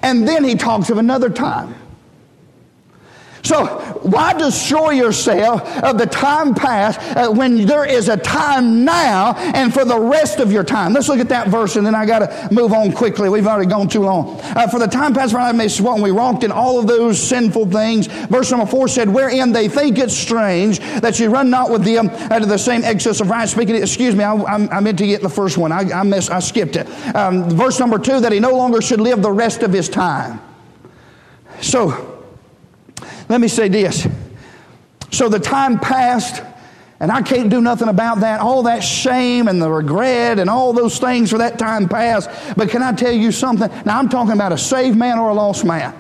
[0.03, 1.75] And then he talks of another time
[3.43, 3.67] so,
[4.03, 9.73] why destroy yourself of the time past uh, when there is a time now and
[9.73, 10.93] for the rest of your time?
[10.93, 13.29] Let's look at that verse and then I got to move on quickly.
[13.29, 14.41] We've already gone too long.
[14.43, 15.69] Uh, for the time past, when I may
[16.03, 18.07] we walked in all of those sinful things.
[18.07, 22.09] Verse number four said, Wherein they think it strange that you run not with them
[22.09, 23.49] out of the same excess of right.
[23.49, 25.73] Speaking, excuse me, I, I, I meant to get the first one.
[25.73, 26.89] I, I, missed, I skipped it.
[27.15, 30.41] Um, verse number two, that he no longer should live the rest of his time.
[31.61, 32.18] So,
[33.29, 34.07] let me say this.
[35.11, 36.43] So the time passed,
[37.01, 38.41] and I can't do nothing about that.
[38.41, 42.29] All that shame and the regret and all those things for that time passed.
[42.57, 43.71] But can I tell you something?
[43.85, 45.95] Now, I'm talking about a saved man or a lost man.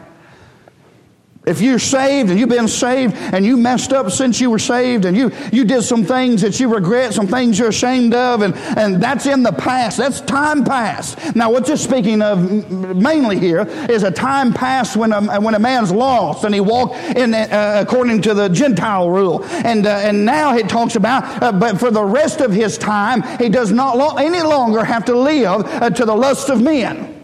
[1.49, 5.07] If you're saved and you've been saved and you messed up since you were saved
[5.07, 8.55] and you, you did some things that you regret, some things you're ashamed of, and,
[8.76, 9.96] and that's in the past.
[9.96, 11.34] That's time past.
[11.34, 15.59] Now, what you're speaking of mainly here is a time past when a, when a
[15.59, 19.44] man's lost and he walked in uh, according to the Gentile rule.
[19.44, 23.22] And, uh, and now it talks about, uh, but for the rest of his time,
[23.38, 27.18] he does not lo- any longer have to live uh, to the lust of men.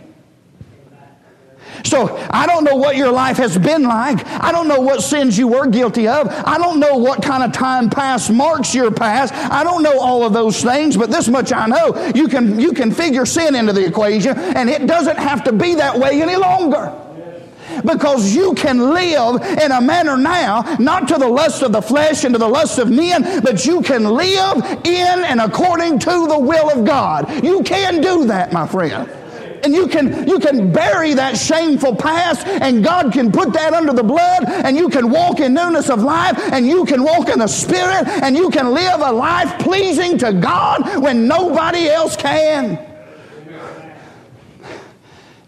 [1.84, 4.26] So I don't know what your life has been like.
[4.26, 6.28] I don't know what sins you were guilty of.
[6.28, 9.34] I don't know what kind of time past marks your past.
[9.34, 12.12] I don't know all of those things, but this much I know.
[12.14, 15.74] You can, you can figure sin into the equation, and it doesn't have to be
[15.74, 17.00] that way any longer
[17.84, 22.24] because you can live in a manner now, not to the lust of the flesh
[22.24, 26.38] and to the lust of men, but you can live in and according to the
[26.38, 27.44] will of God.
[27.44, 29.10] You can do that, my friend
[29.64, 33.92] and you can you can bury that shameful past and God can put that under
[33.92, 37.38] the blood and you can walk in newness of life and you can walk in
[37.38, 42.78] the spirit and you can live a life pleasing to God when nobody else can.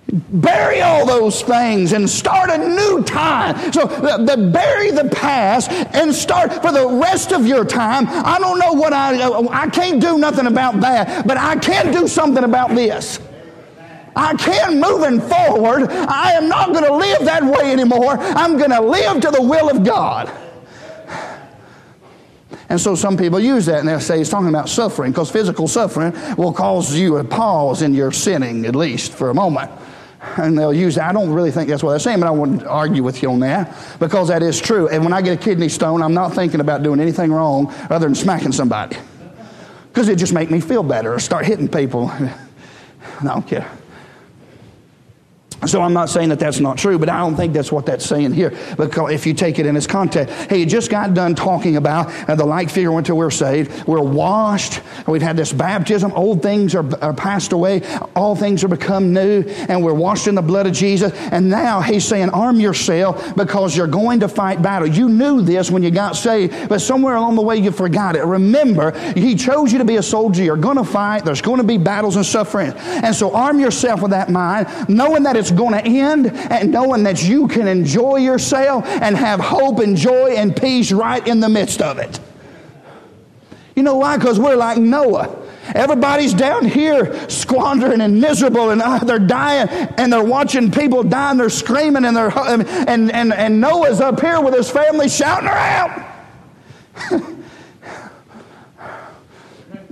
[0.09, 3.73] Bury all those things and start a new time.
[3.73, 8.07] So the, the, bury the past and start for the rest of your time.
[8.09, 12.07] I don't know what I I can't do nothing about that, but I can do
[12.07, 13.19] something about this.
[14.17, 15.91] I can moving forward.
[15.91, 18.17] I am not going to live that way anymore.
[18.19, 20.33] I'm going to live to the will of God.
[22.69, 25.69] And so some people use that and they'll say he's talking about suffering because physical
[25.69, 29.71] suffering will cause you a pause in your sinning, at least for a moment.
[30.39, 31.09] And they'll use that.
[31.09, 33.41] I don't really think that's what they're saying, but I wouldn't argue with you on
[33.41, 34.89] that because that is true.
[34.89, 38.07] And when I get a kidney stone, I'm not thinking about doing anything wrong other
[38.07, 38.97] than smacking somebody
[39.89, 42.07] because it just make me feel better or start hitting people.
[43.23, 43.69] no, I'm kidding.
[45.67, 48.05] So I'm not saying that that's not true, but I don't think that's what that's
[48.05, 48.51] saying here.
[48.77, 52.07] Because if you take it in its context, hey, you just got done talking about
[52.29, 53.87] uh, the like figure until we're saved.
[53.87, 54.81] We're washed.
[55.07, 56.13] We've had this baptism.
[56.13, 57.83] Old things are, are passed away.
[58.15, 61.13] All things are become new, and we're washed in the blood of Jesus.
[61.15, 64.89] And now he's saying, arm yourself because you're going to fight battle.
[64.89, 68.25] You knew this when you got saved, but somewhere along the way you forgot it.
[68.25, 70.43] Remember, he chose you to be a soldier.
[70.43, 71.25] You're going to fight.
[71.25, 72.73] There's going to be battles and suffering.
[72.73, 77.03] And so arm yourself with that mind, knowing that it's going to end and knowing
[77.05, 81.49] that you can enjoy yourself and have hope and joy and peace right in the
[81.49, 82.21] midst of it.
[83.75, 84.17] You know why?
[84.17, 85.45] Because we're like Noah.
[85.75, 91.33] Everybody's down here squandering and miserable, and uh, they're dying, and they're watching people die,
[91.33, 95.49] and they're screaming, and they're and and and Noah's up here with his family shouting
[95.49, 96.05] around.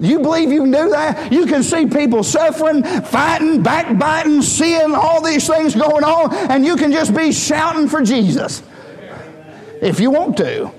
[0.04, 1.32] You believe you can do that?
[1.32, 6.76] You can see people suffering, fighting, backbiting, seeing all these things going on, and you
[6.76, 8.62] can just be shouting for Jesus
[9.80, 10.70] if you want to.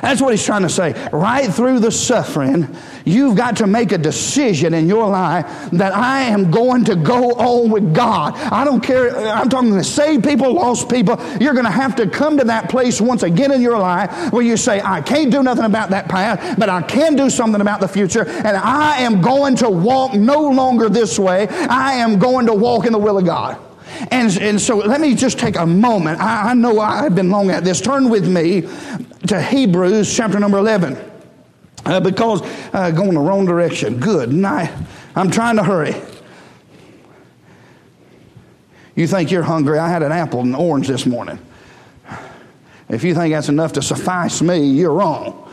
[0.00, 0.92] That's what he's trying to say.
[1.12, 2.74] Right through the suffering,
[3.04, 7.32] you've got to make a decision in your life that I am going to go
[7.32, 8.34] on with God.
[8.34, 9.16] I don't care.
[9.28, 11.20] I'm talking to saved people, lost people.
[11.40, 14.42] You're going to have to come to that place once again in your life where
[14.42, 17.80] you say, I can't do nothing about that past, but I can do something about
[17.80, 18.26] the future.
[18.26, 21.48] And I am going to walk no longer this way.
[21.48, 23.67] I am going to walk in the will of God.
[24.10, 26.20] And, and so let me just take a moment.
[26.20, 27.80] I, I know I've been long at this.
[27.80, 28.62] Turn with me
[29.26, 30.96] to Hebrews chapter number 11.
[31.84, 32.42] Uh, because
[32.74, 33.98] uh, going the wrong direction.
[33.98, 34.72] Good night.
[35.16, 35.94] I'm trying to hurry.
[38.94, 39.78] You think you're hungry?
[39.78, 41.38] I had an apple and an orange this morning.
[42.88, 45.47] If you think that's enough to suffice me, you're wrong.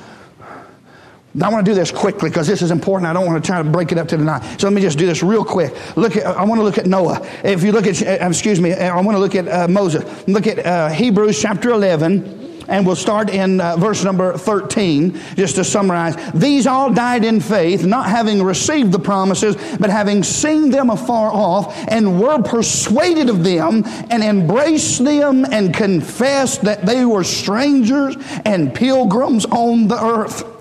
[1.41, 3.09] I want to do this quickly because this is important.
[3.09, 4.59] I don't want to try to break it up to the night.
[4.59, 5.73] So let me just do this real quick.
[5.97, 7.27] Look at, I want to look at Noah.
[7.43, 10.27] If you look at, uh, excuse me, I want to look at uh, Moses.
[10.27, 12.43] Look at uh, Hebrews chapter 11.
[12.67, 16.15] And we'll start in uh, verse number 13, just to summarize.
[16.33, 21.31] These all died in faith, not having received the promises, but having seen them afar
[21.31, 28.15] off, and were persuaded of them, and embraced them, and confessed that they were strangers
[28.45, 30.54] and pilgrims on the earth.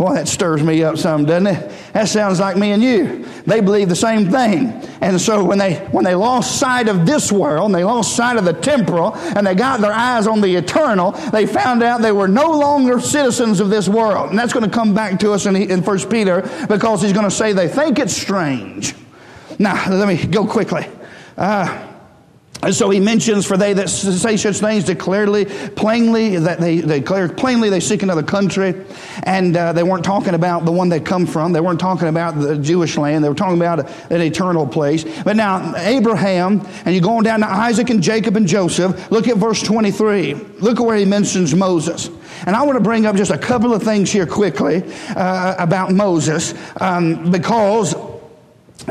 [0.00, 1.70] Boy, that stirs me up some, doesn't it?
[1.92, 3.22] That sounds like me and you.
[3.46, 4.68] They believe the same thing.
[5.02, 8.38] And so when they when they lost sight of this world, and they lost sight
[8.38, 12.12] of the temporal, and they got their eyes on the eternal, they found out they
[12.12, 14.30] were no longer citizens of this world.
[14.30, 17.28] And that's going to come back to us in, in 1 Peter because he's going
[17.28, 18.94] to say they think it's strange.
[19.58, 20.86] Now, let me go quickly.
[21.36, 21.89] Uh,
[22.62, 27.00] and so he mentions, for they that say such things declarely, plainly, that they, they
[27.00, 28.74] declare plainly they seek another country.
[29.22, 31.52] And uh, they weren't talking about the one they come from.
[31.52, 33.24] They weren't talking about the Jewish land.
[33.24, 35.04] They were talking about an eternal place.
[35.22, 39.38] But now, Abraham, and you're going down to Isaac and Jacob and Joseph, look at
[39.38, 40.34] verse 23.
[40.34, 42.10] Look at where he mentions Moses.
[42.46, 44.82] And I want to bring up just a couple of things here quickly
[45.16, 47.94] uh, about Moses, um, because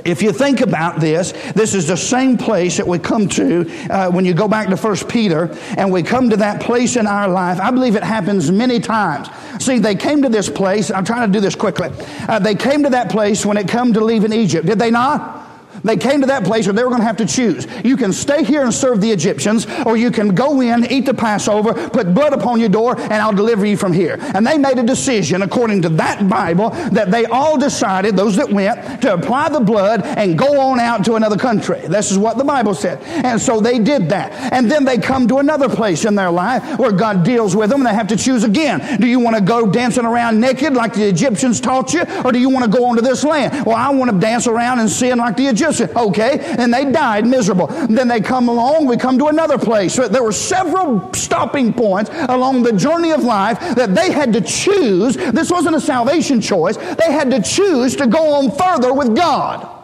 [0.05, 4.11] if you think about this, this is the same place that we come to uh,
[4.11, 7.27] when you go back to First Peter, and we come to that place in our
[7.27, 7.59] life.
[7.59, 9.29] I believe it happens many times.
[9.63, 10.91] See, they came to this place.
[10.91, 11.89] I'm trying to do this quickly.
[12.27, 14.65] Uh, they came to that place when it come to leaving Egypt.
[14.65, 15.38] Did they not?
[15.83, 17.67] They came to that place where they were going to have to choose.
[17.83, 21.13] You can stay here and serve the Egyptians, or you can go in, eat the
[21.13, 24.17] Passover, put blood upon your door, and I'll deliver you from here.
[24.19, 28.49] And they made a decision, according to that Bible, that they all decided, those that
[28.49, 31.79] went, to apply the blood and go on out to another country.
[31.87, 33.01] This is what the Bible said.
[33.03, 34.31] And so they did that.
[34.53, 37.81] And then they come to another place in their life where God deals with them,
[37.81, 38.99] and they have to choose again.
[38.99, 42.39] Do you want to go dancing around naked like the Egyptians taught you, or do
[42.39, 43.65] you want to go onto this land?
[43.65, 47.25] Well, I want to dance around and sin like the Egyptians Okay, and they died
[47.25, 47.67] miserable.
[47.67, 49.95] Then they come along, we come to another place.
[49.95, 55.15] There were several stopping points along the journey of life that they had to choose.
[55.15, 56.77] This wasn't a salvation choice.
[56.77, 59.79] They had to choose to go on further with God.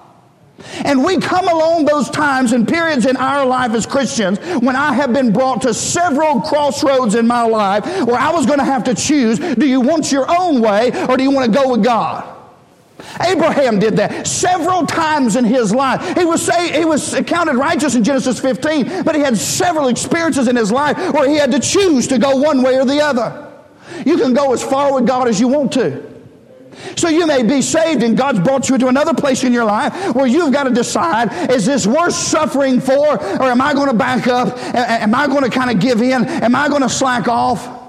[0.85, 4.93] And we come along those times and periods in our life as Christians when I
[4.93, 8.83] have been brought to several crossroads in my life where I was going to have
[8.85, 11.83] to choose do you want your own way or do you want to go with
[11.83, 12.34] God?
[13.21, 16.17] Abraham did that several times in his life.
[16.17, 20.47] He was say, he was counted righteous in Genesis 15, but he had several experiences
[20.47, 23.51] in his life where he had to choose to go one way or the other.
[24.05, 26.15] You can go as far with God as you want to.
[26.95, 30.13] So you may be saved and God's brought you to another place in your life
[30.13, 33.95] where you've got to decide, is this worth suffering for or am I going to
[33.95, 34.57] back up?
[34.75, 36.25] Am I going to kind of give in?
[36.25, 37.84] Am I going to slack off?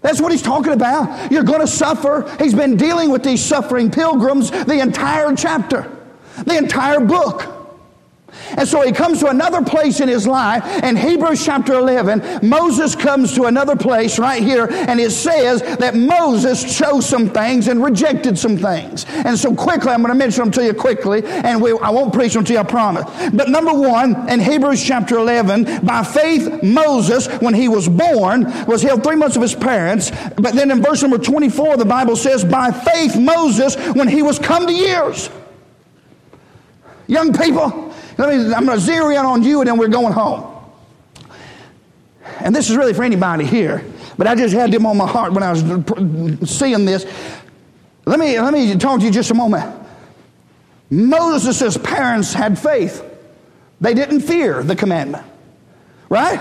[0.00, 1.32] That's what he's talking about.
[1.32, 2.32] You're going to suffer.
[2.38, 5.90] He's been dealing with these suffering pilgrims the entire chapter,
[6.44, 7.57] the entire book.
[8.56, 10.64] And so he comes to another place in his life.
[10.82, 15.94] In Hebrews chapter 11, Moses comes to another place right here, and it says that
[15.94, 19.06] Moses chose some things and rejected some things.
[19.08, 22.12] And so quickly, I'm going to mention them to you quickly, and we, I won't
[22.12, 23.04] preach them to you, I promise.
[23.32, 28.82] But number one, in Hebrews chapter 11, by faith, Moses, when he was born, was
[28.82, 30.10] held three months of his parents.
[30.36, 34.38] But then in verse number 24, the Bible says, by faith, Moses, when he was
[34.38, 35.30] come to years.
[37.06, 37.87] Young people,
[38.18, 40.54] let me, I'm going to zero in on you and then we're going home.
[42.40, 43.84] And this is really for anybody here,
[44.16, 47.06] but I just had them on my heart when I was seeing this.
[48.04, 49.74] Let me, let me talk to you just a moment.
[50.90, 53.04] Moses' parents had faith.
[53.80, 55.24] They didn't fear the commandment.
[56.08, 56.40] Right?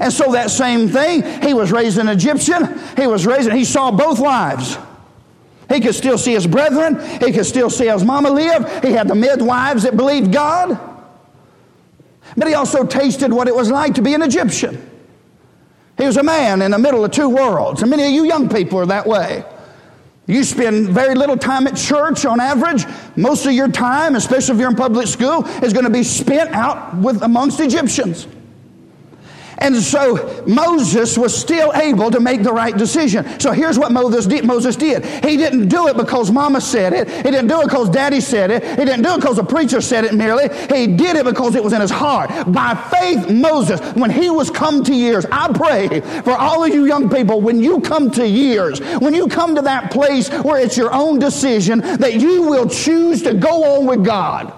[0.00, 2.78] And so that same thing, he was raised an Egyptian.
[2.96, 4.78] He was raised, he saw both lives.
[5.68, 7.00] He could still see his brethren.
[7.20, 8.82] He could still see his mama live.
[8.82, 10.78] He had the midwives that believed God.
[12.36, 14.90] But he also tasted what it was like to be an Egyptian.
[15.96, 17.82] He was a man in the middle of two worlds.
[17.82, 19.44] And many of you young people are that way.
[20.26, 22.86] You spend very little time at church on average.
[23.14, 26.50] Most of your time, especially if you're in public school, is going to be spent
[26.52, 28.26] out with amongst Egyptians.
[29.58, 33.40] And so Moses was still able to make the right decision.
[33.40, 34.44] So here's what Moses did.
[34.44, 35.04] Moses did.
[35.04, 37.08] He didn't do it because mama said it.
[37.08, 38.64] He didn't do it because daddy said it.
[38.64, 40.48] He didn't do it because the preacher said it merely.
[40.74, 42.30] He did it because it was in his heart.
[42.52, 46.86] By faith, Moses, when he was come to years, I pray for all of you
[46.86, 50.76] young people, when you come to years, when you come to that place where it's
[50.76, 54.52] your own decision, that you will choose to go on with God.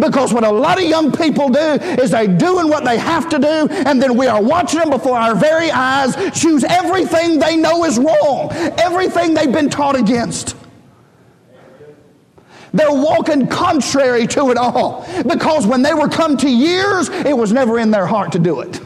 [0.00, 3.38] Because what a lot of young people do is they doing what they have to
[3.38, 7.84] do, and then we are watching them before our very eyes choose everything they know
[7.84, 10.56] is wrong, everything they've been taught against.
[12.74, 15.06] They're walking contrary to it all.
[15.24, 18.60] Because when they were come to years, it was never in their heart to do
[18.60, 18.80] it.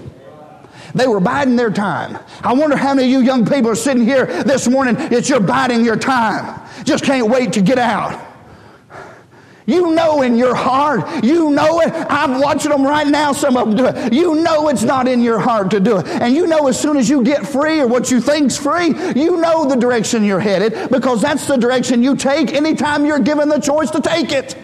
[0.95, 2.19] They were biding their time.
[2.43, 5.41] I wonder how many of you young people are sitting here this morning that you're
[5.41, 6.61] biding your time.
[6.85, 8.36] Just can't wait to get out.
[9.67, 11.25] You know in your heart.
[11.25, 11.93] You know it.
[11.93, 14.13] I'm watching them right now, some of them do it.
[14.13, 16.07] You know it's not in your heart to do it.
[16.07, 19.37] And you know as soon as you get free or what you think's free, you
[19.37, 23.59] know the direction you're headed because that's the direction you take anytime you're given the
[23.59, 24.57] choice to take it.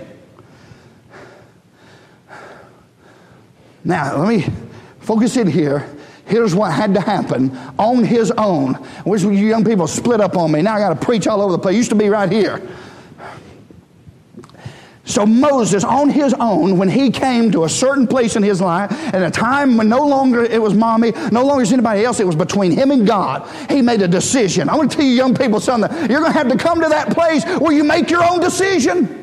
[3.84, 4.46] Now, let me
[5.00, 5.88] focus in here.
[6.26, 8.78] Here's what had to happen on his own.
[9.04, 10.62] Wish you young people split up on me.
[10.62, 11.76] Now I got to preach all over the place.
[11.76, 12.62] used to be right here.
[15.04, 18.92] So Moses, on his own, when he came to a certain place in his life,
[19.12, 22.26] at a time when no longer it was mommy, no longer is anybody else, it
[22.26, 24.68] was between him and God, he made a decision.
[24.68, 25.90] I want to tell you young people something.
[26.08, 29.18] You're going to have to come to that place where you make your own decision.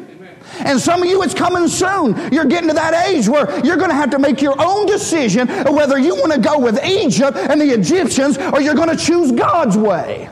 [0.60, 2.34] And some of you, it's coming soon.
[2.34, 5.48] You're getting to that age where you're going to have to make your own decision
[5.48, 9.32] whether you want to go with Egypt and the Egyptians or you're going to choose
[9.32, 10.30] God's way.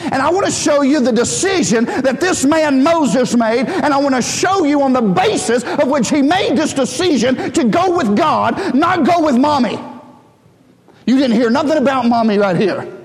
[0.00, 3.98] And I want to show you the decision that this man Moses made, and I
[3.98, 7.96] want to show you on the basis of which he made this decision to go
[7.96, 9.78] with God, not go with mommy.
[11.06, 12.98] You didn't hear nothing about mommy right here.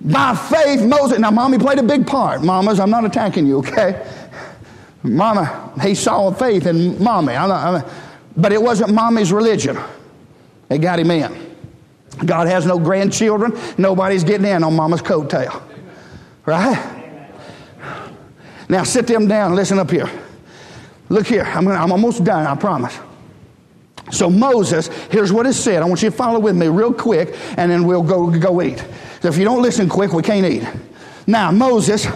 [0.00, 1.18] By faith, Moses.
[1.18, 2.42] Now, mommy played a big part.
[2.42, 4.04] Mamas, I'm not attacking you, okay?
[5.04, 7.34] Mama, he saw faith in mommy.
[7.34, 7.92] I'm not, I'm not,
[8.36, 9.78] but it wasn't mommy's religion.
[10.70, 11.51] It got him in.
[12.24, 13.58] God has no grandchildren.
[13.78, 15.62] Nobody's getting in on mama's coattail.
[16.46, 17.30] Right?
[18.68, 19.54] Now sit them down.
[19.54, 20.10] Listen up here.
[21.08, 21.44] Look here.
[21.44, 22.98] I'm, gonna, I'm almost done, I promise.
[24.10, 25.82] So Moses, here's what it said.
[25.82, 28.84] I want you to follow with me real quick, and then we'll go, go eat.
[29.20, 30.66] So if you don't listen quick, we can't eat.
[31.26, 32.06] Now, Moses,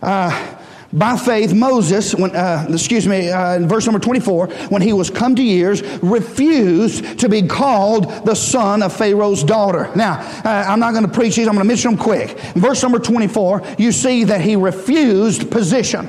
[0.00, 0.51] uh,
[0.92, 5.08] by faith, Moses, when, uh, excuse me, uh, in verse number 24, when he was
[5.08, 9.90] come to years, refused to be called the son of Pharaoh's daughter.
[9.96, 12.38] Now, uh, I'm not going to preach these, I'm going to mention them quick.
[12.54, 16.08] In verse number 24, you see that he refused position.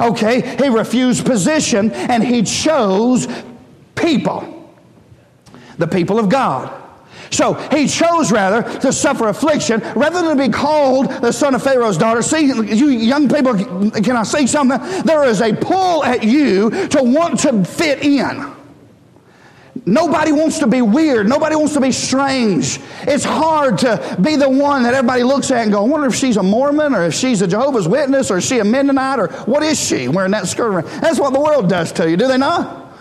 [0.00, 3.28] Okay, he refused position and he chose
[3.94, 4.72] people,
[5.78, 6.79] the people of God.
[7.30, 11.96] So he chose rather to suffer affliction rather than be called the son of Pharaoh's
[11.96, 12.22] daughter.
[12.22, 13.54] See, you young people,
[13.92, 14.78] can I say something?
[15.04, 18.56] There is a pull at you to want to fit in.
[19.86, 21.28] Nobody wants to be weird.
[21.28, 22.80] Nobody wants to be strange.
[23.02, 26.14] It's hard to be the one that everybody looks at and go, I wonder if
[26.14, 29.28] she's a Mormon or if she's a Jehovah's Witness or is she a Mennonite or
[29.46, 30.84] what is she wearing that skirt?
[31.00, 32.92] That's what the world does to you, do they not?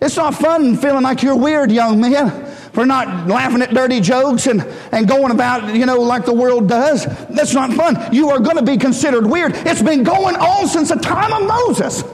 [0.00, 4.46] It's not fun feeling like you're weird, young man, for not laughing at dirty jokes
[4.46, 4.62] and,
[4.92, 7.04] and going about, you know, like the world does.
[7.28, 8.12] That's not fun.
[8.12, 9.52] You are going to be considered weird.
[9.54, 12.04] It's been going on since the time of Moses.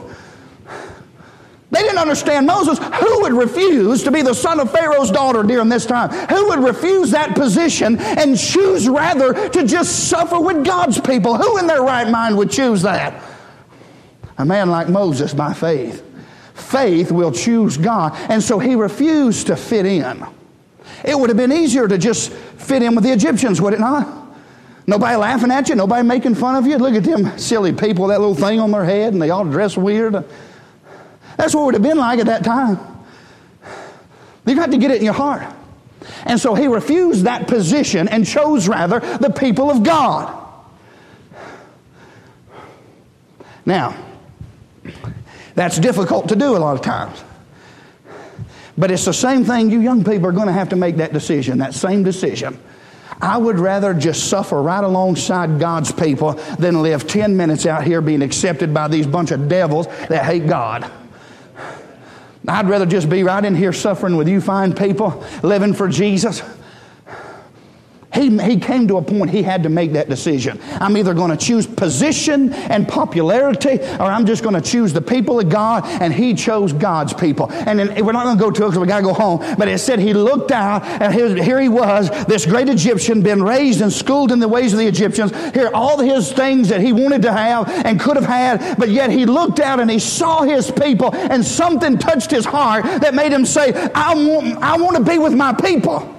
[1.69, 2.79] They didn't understand Moses.
[2.79, 6.09] Who would refuse to be the son of Pharaoh's daughter during this time?
[6.29, 11.37] Who would refuse that position and choose rather to just suffer with God's people?
[11.37, 13.21] Who in their right mind would choose that?
[14.37, 16.03] A man like Moses by faith.
[16.53, 18.13] Faith will choose God.
[18.29, 20.25] And so he refused to fit in.
[21.03, 24.07] It would have been easier to just fit in with the Egyptians, would it not?
[24.87, 26.77] Nobody laughing at you, nobody making fun of you.
[26.77, 29.75] Look at them silly people, that little thing on their head, and they all dress
[29.77, 30.13] weird.
[31.35, 32.79] That's what it would have been like at that time.
[34.45, 35.43] You got to get it in your heart.
[36.23, 40.45] And so he refused that position and chose rather the people of God.
[43.65, 44.01] Now,
[45.53, 47.21] that's difficult to do a lot of times.
[48.77, 51.13] But it's the same thing you young people are going to have to make that
[51.13, 52.59] decision, that same decision.
[53.19, 58.01] I would rather just suffer right alongside God's people than live 10 minutes out here
[58.01, 60.89] being accepted by these bunch of devils that hate God.
[62.47, 66.41] I'd rather just be right in here suffering with you fine people, living for Jesus.
[68.17, 70.59] He, he came to a point he had to make that decision.
[70.73, 75.01] I'm either going to choose position and popularity, or I'm just going to choose the
[75.01, 77.51] people of God, and he chose God's people.
[77.51, 79.39] And then, we're not going to go to it because we got to go home,
[79.57, 83.43] but it said he looked out, and his, here he was, this great Egyptian, been
[83.43, 85.31] raised and schooled in the ways of the Egyptians.
[85.53, 89.11] Here, all his things that he wanted to have and could have had, but yet
[89.11, 93.31] he looked out and he saw his people, and something touched his heart that made
[93.31, 96.16] him say, I want, I want to be with my people.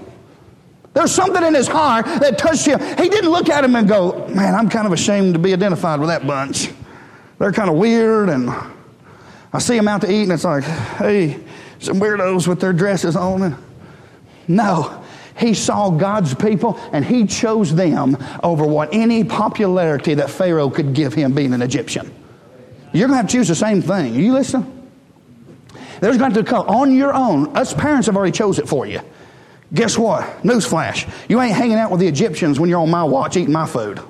[0.98, 2.80] There's something in his heart that touched him.
[2.80, 6.00] He didn't look at him and go, Man, I'm kind of ashamed to be identified
[6.00, 6.72] with that bunch.
[7.38, 8.50] They're kind of weird, and
[9.52, 11.38] I see them out to eat, and it's like, Hey,
[11.78, 13.56] some weirdos with their dresses on.
[14.48, 15.04] No,
[15.38, 20.94] he saw God's people and he chose them over what any popularity that Pharaoh could
[20.94, 22.12] give him being an Egyptian.
[22.92, 24.16] You're going to have to choose the same thing.
[24.16, 24.90] You listening?
[26.00, 27.56] There's going to come on your own.
[27.56, 29.00] Us parents have already chose it for you.
[29.72, 30.24] Guess what?
[30.42, 31.10] Newsflash.
[31.28, 34.00] You ain't hanging out with the Egyptians when you're on my watch eating my food.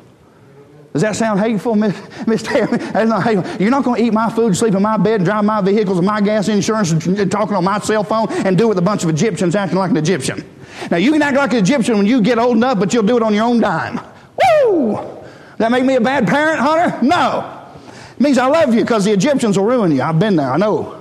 [0.93, 2.79] Does that sound hateful, Miss, Tammy?
[2.79, 3.61] That's not hateful.
[3.61, 6.21] You're not going to eat my food, sleep in my bed, drive my vehicles, my
[6.21, 6.91] gas insurance,
[7.29, 9.91] talking on my cell phone, and do it with a bunch of Egyptians acting like
[9.91, 10.49] an Egyptian.
[10.91, 13.17] Now, you can act like an Egyptian when you get old enough, but you'll do
[13.17, 14.01] it on your own dime.
[14.65, 14.99] Woo!
[15.59, 17.05] That make me a bad parent, Hunter?
[17.05, 17.67] No.
[18.13, 20.03] It means I love you because the Egyptians will ruin you.
[20.03, 20.98] I've been there, I know.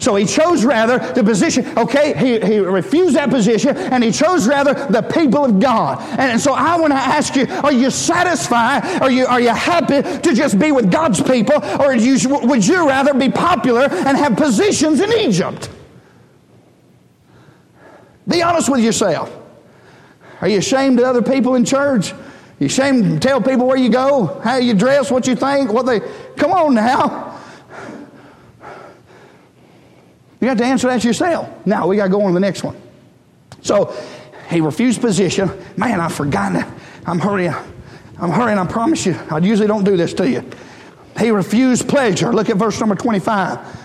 [0.00, 4.48] So he chose rather the position, okay, he, he refused that position and he chose
[4.48, 6.00] rather the people of God.
[6.18, 9.02] And, so I want to ask you, are you satisfied?
[9.02, 11.62] Are you, are you happy to just be with God's people?
[11.78, 15.68] Or you, would you rather be popular and have positions in Egypt?
[18.26, 19.36] Be honest with yourself.
[20.40, 22.14] Are you ashamed of other people in church?
[22.58, 25.84] You ashamed to tell people where you go, how you dress, what you think, what
[25.84, 26.00] they.
[26.36, 27.29] Come on now.
[30.40, 31.48] You have to answer that yourself.
[31.66, 32.80] Now we got to go on to the next one.
[33.62, 33.94] So
[34.48, 35.50] he refused position.
[35.76, 36.66] Man, I've forgotten it.
[37.06, 37.54] I'm hurrying.
[38.18, 38.58] I'm hurrying.
[38.58, 39.18] I promise you.
[39.30, 40.48] I usually don't do this to you.
[41.18, 42.32] He refused pleasure.
[42.32, 43.79] Look at verse number 25.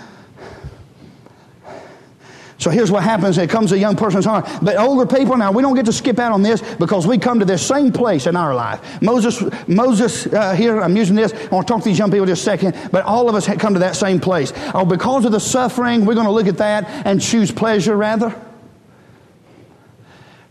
[2.58, 3.38] So here's what happens.
[3.38, 4.48] It comes to a young person's heart.
[4.62, 7.40] But older people, now we don't get to skip out on this because we come
[7.40, 9.02] to this same place in our life.
[9.02, 11.34] Moses, Moses uh, here, I'm using this.
[11.34, 12.90] I want to talk to these young people just a second.
[12.92, 14.54] But all of us come to that same place.
[14.74, 18.34] Oh, because of the suffering, we're going to look at that and choose pleasure rather.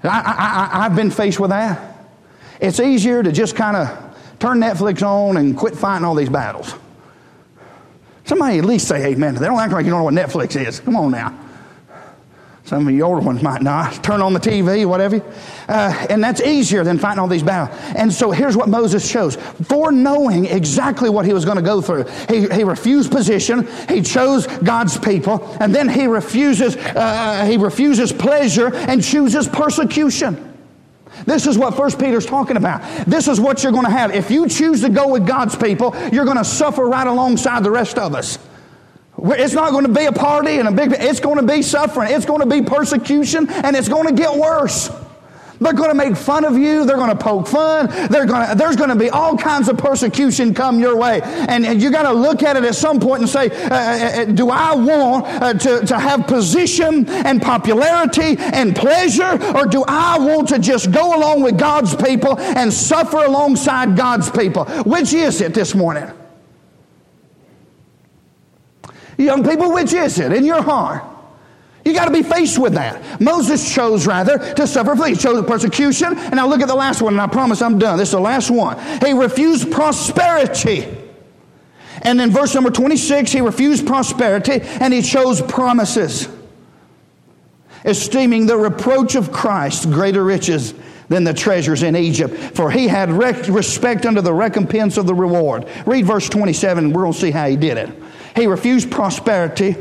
[0.02, 1.96] I, I, I've been faced with that.
[2.60, 6.74] It's easier to just kind of turn Netflix on and quit fighting all these battles.
[8.24, 9.36] Somebody at least say amen.
[9.36, 10.80] They don't act like you don't know what Netflix is.
[10.80, 11.43] Come on now.
[12.64, 14.02] Some of you older ones might not.
[14.02, 15.22] Turn on the TV, whatever.
[15.68, 17.78] Uh, and that's easier than fighting all these battles.
[17.94, 19.36] And so here's what Moses chose.
[19.36, 24.00] For knowing exactly what he was going to go through, he, he refused position, he
[24.00, 30.52] chose God's people, and then he refuses, uh, he refuses pleasure and chooses persecution.
[31.26, 32.80] This is what First Peter's talking about.
[33.06, 34.14] This is what you're going to have.
[34.14, 37.70] If you choose to go with God's people, you're going to suffer right alongside the
[37.70, 38.38] rest of us.
[39.16, 42.12] It's not going to be a party and a big, it's going to be suffering.
[42.12, 44.90] It's going to be persecution and it's going to get worse.
[45.60, 46.84] They're going to make fun of you.
[46.84, 47.86] They're going to poke fun.
[47.86, 51.20] Going to, there's going to be all kinds of persecution come your way.
[51.22, 54.22] And, and you got to look at it at some point and say, uh, uh,
[54.22, 59.38] uh, do I want uh, to, to have position and popularity and pleasure?
[59.54, 64.30] Or do I want to just go along with God's people and suffer alongside God's
[64.30, 64.64] people?
[64.82, 66.10] Which is it this morning?
[69.16, 71.04] Young people, which is it in your heart?
[71.84, 73.20] You got to be faced with that.
[73.20, 76.16] Moses chose rather to suffer He chose persecution.
[76.16, 77.98] And now look at the last one, and I promise I'm done.
[77.98, 78.78] This is the last one.
[79.04, 80.88] He refused prosperity.
[82.02, 86.28] And in verse number 26, he refused prosperity and he chose promises,
[87.84, 90.74] esteeming the reproach of Christ greater riches
[91.08, 95.66] than the treasures in Egypt, for he had respect unto the recompense of the reward.
[95.86, 97.90] Read verse 27, we're going to see how he did it.
[98.34, 99.76] He refused prosperity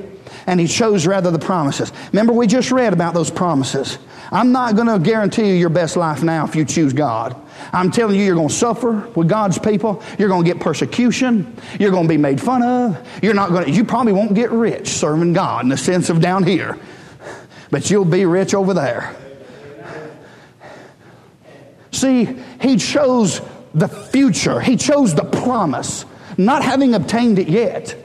[0.46, 1.92] and he chose rather the promises.
[2.12, 3.98] Remember, we just read about those promises.
[4.32, 7.36] I'm not going to guarantee you your best life now if you choose God.
[7.72, 10.02] I'm telling you, you're going to suffer with God's people.
[10.18, 11.56] You're going to get persecution.
[11.80, 13.08] You're going to be made fun of.
[13.22, 16.20] You're not going to, you probably won't get rich serving God in the sense of
[16.20, 16.80] down here,
[17.70, 19.16] but you'll be rich over there.
[21.92, 22.26] See,
[22.60, 23.40] he chose
[23.76, 26.06] the future, he chose the promise,
[26.38, 28.03] not having obtained it yet.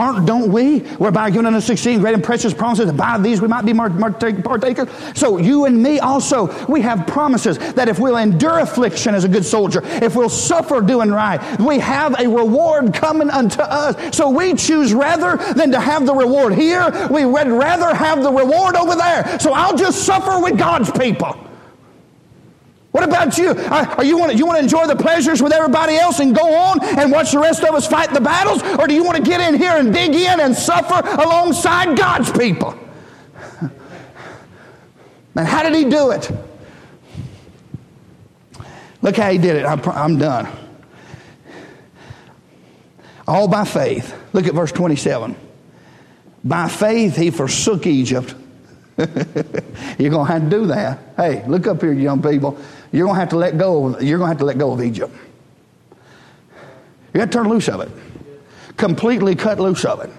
[0.00, 0.78] Aren't, don't we?
[0.96, 4.88] Whereby given unto 16 great and precious promises, and by these we might be partakers.
[5.14, 9.28] So you and me also, we have promises that if we'll endure affliction as a
[9.28, 14.16] good soldier, if we'll suffer doing right, we have a reward coming unto us.
[14.16, 18.32] So we choose rather than to have the reward here, we would rather have the
[18.32, 19.38] reward over there.
[19.38, 21.36] So I'll just suffer with God's people.
[22.92, 23.50] What about you?
[23.50, 26.54] Are you want to, you want to enjoy the pleasures with everybody else and go
[26.54, 28.62] on and watch the rest of us fight the battles?
[28.78, 32.30] Or do you want to get in here and dig in and suffer alongside God's
[32.32, 32.76] people?
[35.36, 36.30] And how did he do it?
[39.00, 39.64] Look how he did it.
[39.64, 40.48] I'm, I'm done.
[43.26, 44.14] All by faith.
[44.32, 45.36] Look at verse 27.
[46.44, 48.34] By faith he forsook Egypt.
[48.98, 50.98] You're going to have to do that.
[51.16, 52.58] Hey, look up here, young people.
[52.92, 53.88] You're going to have to let go.
[53.88, 55.14] Of, you're going to have to let go of Egypt.
[57.12, 57.90] You got to turn loose of it.
[58.76, 60.10] Completely cut loose of it.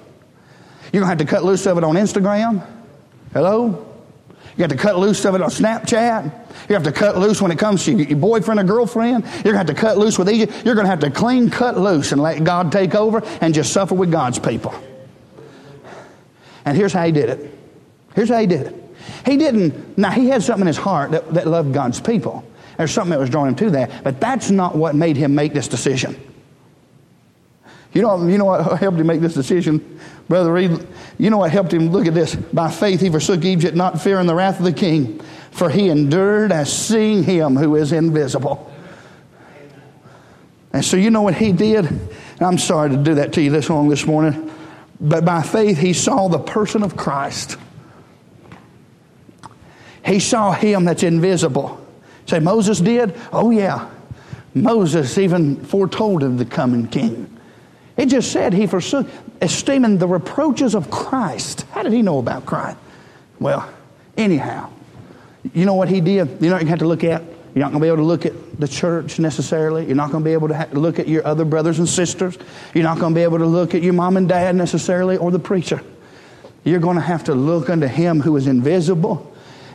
[0.92, 2.66] You're going to have to cut loose of it on Instagram.
[3.34, 3.88] Hello?
[4.58, 6.26] You have to cut loose of it on Snapchat.
[6.68, 9.24] You have to cut loose when it comes to your boyfriend or girlfriend.
[9.24, 10.66] You're going to have to cut loose with Egypt.
[10.66, 13.72] You're going to have to clean cut loose and let God take over and just
[13.72, 14.74] suffer with God's people.
[16.66, 17.58] And here's how he did it.
[18.14, 18.76] Here's how he did it.
[19.26, 22.46] He didn't, now he had something in his heart that, that loved God's people.
[22.82, 24.04] There's something that was drawing him to that.
[24.04, 26.20] But that's not what made him make this decision.
[27.94, 30.00] You know, you know what helped him make this decision?
[30.28, 30.88] Brother Reed,
[31.20, 31.90] you know what helped him?
[31.90, 32.34] Look at this.
[32.34, 35.20] By faith he forsook Egypt, not fearing the wrath of the king,
[35.52, 38.74] for he endured as seeing him who is invisible.
[40.74, 41.86] And so you know what he did?
[41.86, 44.50] And I'm sorry to do that to you this long this morning.
[45.00, 47.58] But by faith he saw the person of Christ.
[50.04, 51.78] He saw him that's invisible.
[52.26, 53.16] Say, Moses did?
[53.32, 53.90] Oh, yeah.
[54.54, 57.38] Moses even foretold of the coming king.
[57.98, 59.08] It just said he forsook,
[59.42, 61.66] esteeming the reproaches of Christ.
[61.72, 62.78] How did he know about Christ?
[63.40, 63.70] Well,
[64.18, 64.72] anyhow,
[65.54, 66.42] you know what he did?
[66.42, 67.24] You know what you have to look at?
[67.54, 69.86] You're not going to be able to look at the church necessarily.
[69.86, 72.38] You're not going to be able to look at your other brothers and sisters.
[72.74, 75.32] You're not going to be able to look at your mom and dad necessarily or
[75.32, 75.82] the preacher.
[76.64, 79.31] You're going to have to look unto him who is invisible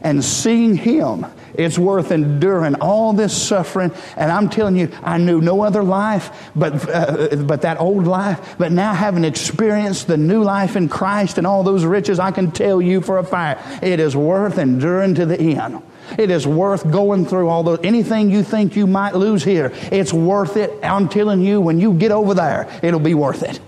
[0.06, 3.92] and seeing him it's worth enduring all this suffering.
[4.16, 8.56] And I'm telling you, I knew no other life but, uh, but that old life.
[8.58, 12.50] But now having experienced the new life in Christ and all those riches, I can
[12.50, 15.82] tell you for a fact, it is worth enduring to the end.
[16.18, 17.80] It is worth going through all those.
[17.82, 20.72] Anything you think you might lose here, it's worth it.
[20.82, 23.58] I'm telling you, when you get over there, it'll be worth it.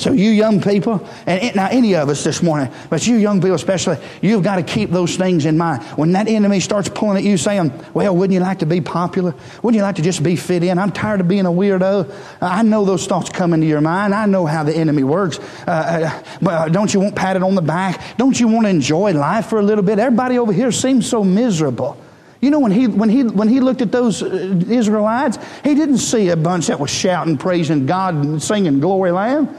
[0.00, 3.40] So, you young people, and it, now any of us this morning, but you young
[3.40, 5.82] people especially, you've got to keep those things in mind.
[5.98, 9.34] When that enemy starts pulling at you saying, Well, wouldn't you like to be popular?
[9.62, 10.78] Wouldn't you like to just be fit in?
[10.78, 12.10] I'm tired of being a weirdo.
[12.40, 14.14] I know those thoughts come into your mind.
[14.14, 15.38] I know how the enemy works.
[15.66, 18.16] Uh, uh but don't you want patted on the back?
[18.16, 19.98] Don't you want to enjoy life for a little bit?
[19.98, 21.98] Everybody over here seems so miserable.
[22.40, 25.98] You know, when he, when, he, when he looked at those uh, Israelites, he didn't
[25.98, 29.54] see a bunch that was shouting, praising God, and singing Glory Land.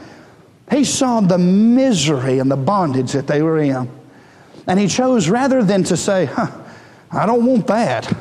[0.70, 3.90] He saw the misery and the bondage that they were in.
[4.66, 6.50] And he chose rather than to say, huh,
[7.10, 8.12] I don't want that.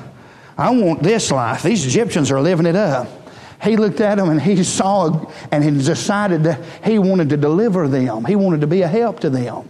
[0.58, 1.64] I want this life.
[1.64, 3.08] These Egyptians are living it up.
[3.64, 7.88] He looked at them and he saw and he decided that he wanted to deliver
[7.88, 8.26] them.
[8.26, 9.70] He wanted to be a help to them.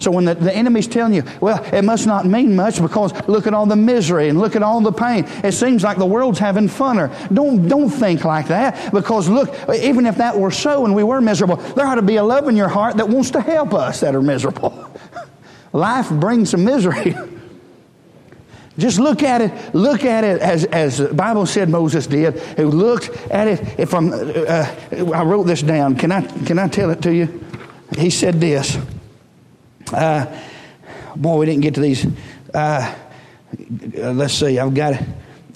[0.00, 3.46] So when the, the enemy's telling you, well, it must not mean much because look
[3.46, 5.26] at all the misery and look at all the pain.
[5.44, 7.10] It seems like the world's having funner.
[7.32, 11.20] Don't, don't think like that because look, even if that were so and we were
[11.20, 14.00] miserable, there ought to be a love in your heart that wants to help us
[14.00, 14.90] that are miserable.
[15.74, 17.14] Life brings some misery.
[18.78, 19.74] Just look at it.
[19.74, 22.38] Look at it as, as the Bible said Moses did.
[22.56, 24.12] Who looked at it from.
[24.14, 24.74] Uh,
[25.14, 25.96] I wrote this down.
[25.96, 27.44] Can I can I tell it to you?
[27.98, 28.78] He said this.
[29.92, 30.26] Uh,
[31.16, 32.06] boy, we didn't get to these.
[32.54, 32.94] Uh,
[33.94, 34.58] let's see.
[34.58, 35.02] I've got.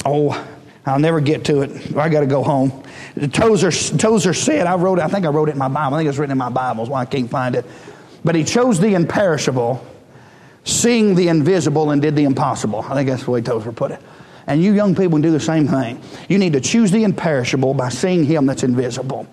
[0.05, 0.49] Oh,
[0.87, 1.97] I'll never get to it.
[1.97, 2.83] I got to go home.
[3.33, 4.67] Tozer, Tozer said.
[4.67, 4.99] I wrote.
[4.99, 5.97] I think I wrote it in my Bible.
[5.97, 6.87] I think it's written in my Bible.
[6.87, 7.65] Why I can't find it.
[8.25, 9.85] But he chose the imperishable
[10.65, 12.81] seeing the invisible and did the impossible.
[12.81, 14.01] I think that's the way Tozer put it.
[14.47, 16.03] And you young people can do the same thing.
[16.29, 19.27] You need to choose the imperishable by seeing Him that's invisible.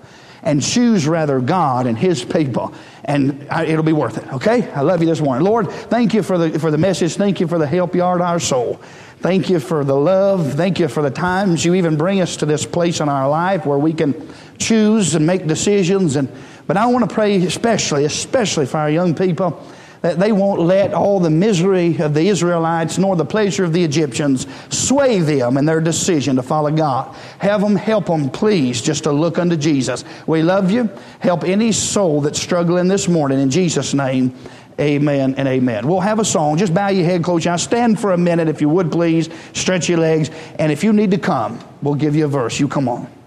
[0.43, 2.73] And choose rather God and His people.
[3.05, 4.71] And it'll be worth it, okay?
[4.71, 5.43] I love you this morning.
[5.43, 7.15] Lord, thank you for the, for the message.
[7.15, 8.79] Thank you for the help you are to our soul.
[9.19, 10.53] Thank you for the love.
[10.53, 13.67] Thank you for the times you even bring us to this place in our life
[13.67, 14.15] where we can
[14.57, 16.15] choose and make decisions.
[16.15, 16.27] And,
[16.65, 19.63] but I want to pray especially, especially for our young people
[20.01, 24.47] they won't let all the misery of the Israelites nor the pleasure of the Egyptians
[24.69, 27.15] sway them in their decision to follow God.
[27.37, 30.03] Have them, help them, please, just to look unto Jesus.
[30.25, 30.89] We love you.
[31.19, 34.35] Help any soul that's struggling this morning in Jesus' name.
[34.79, 35.87] Amen and amen.
[35.87, 36.57] We'll have a song.
[36.57, 37.61] Just bow your head, close your eyes.
[37.61, 39.29] Stand for a minute if you would, please.
[39.53, 40.31] Stretch your legs.
[40.57, 42.59] And if you need to come, we'll give you a verse.
[42.59, 43.20] You come on.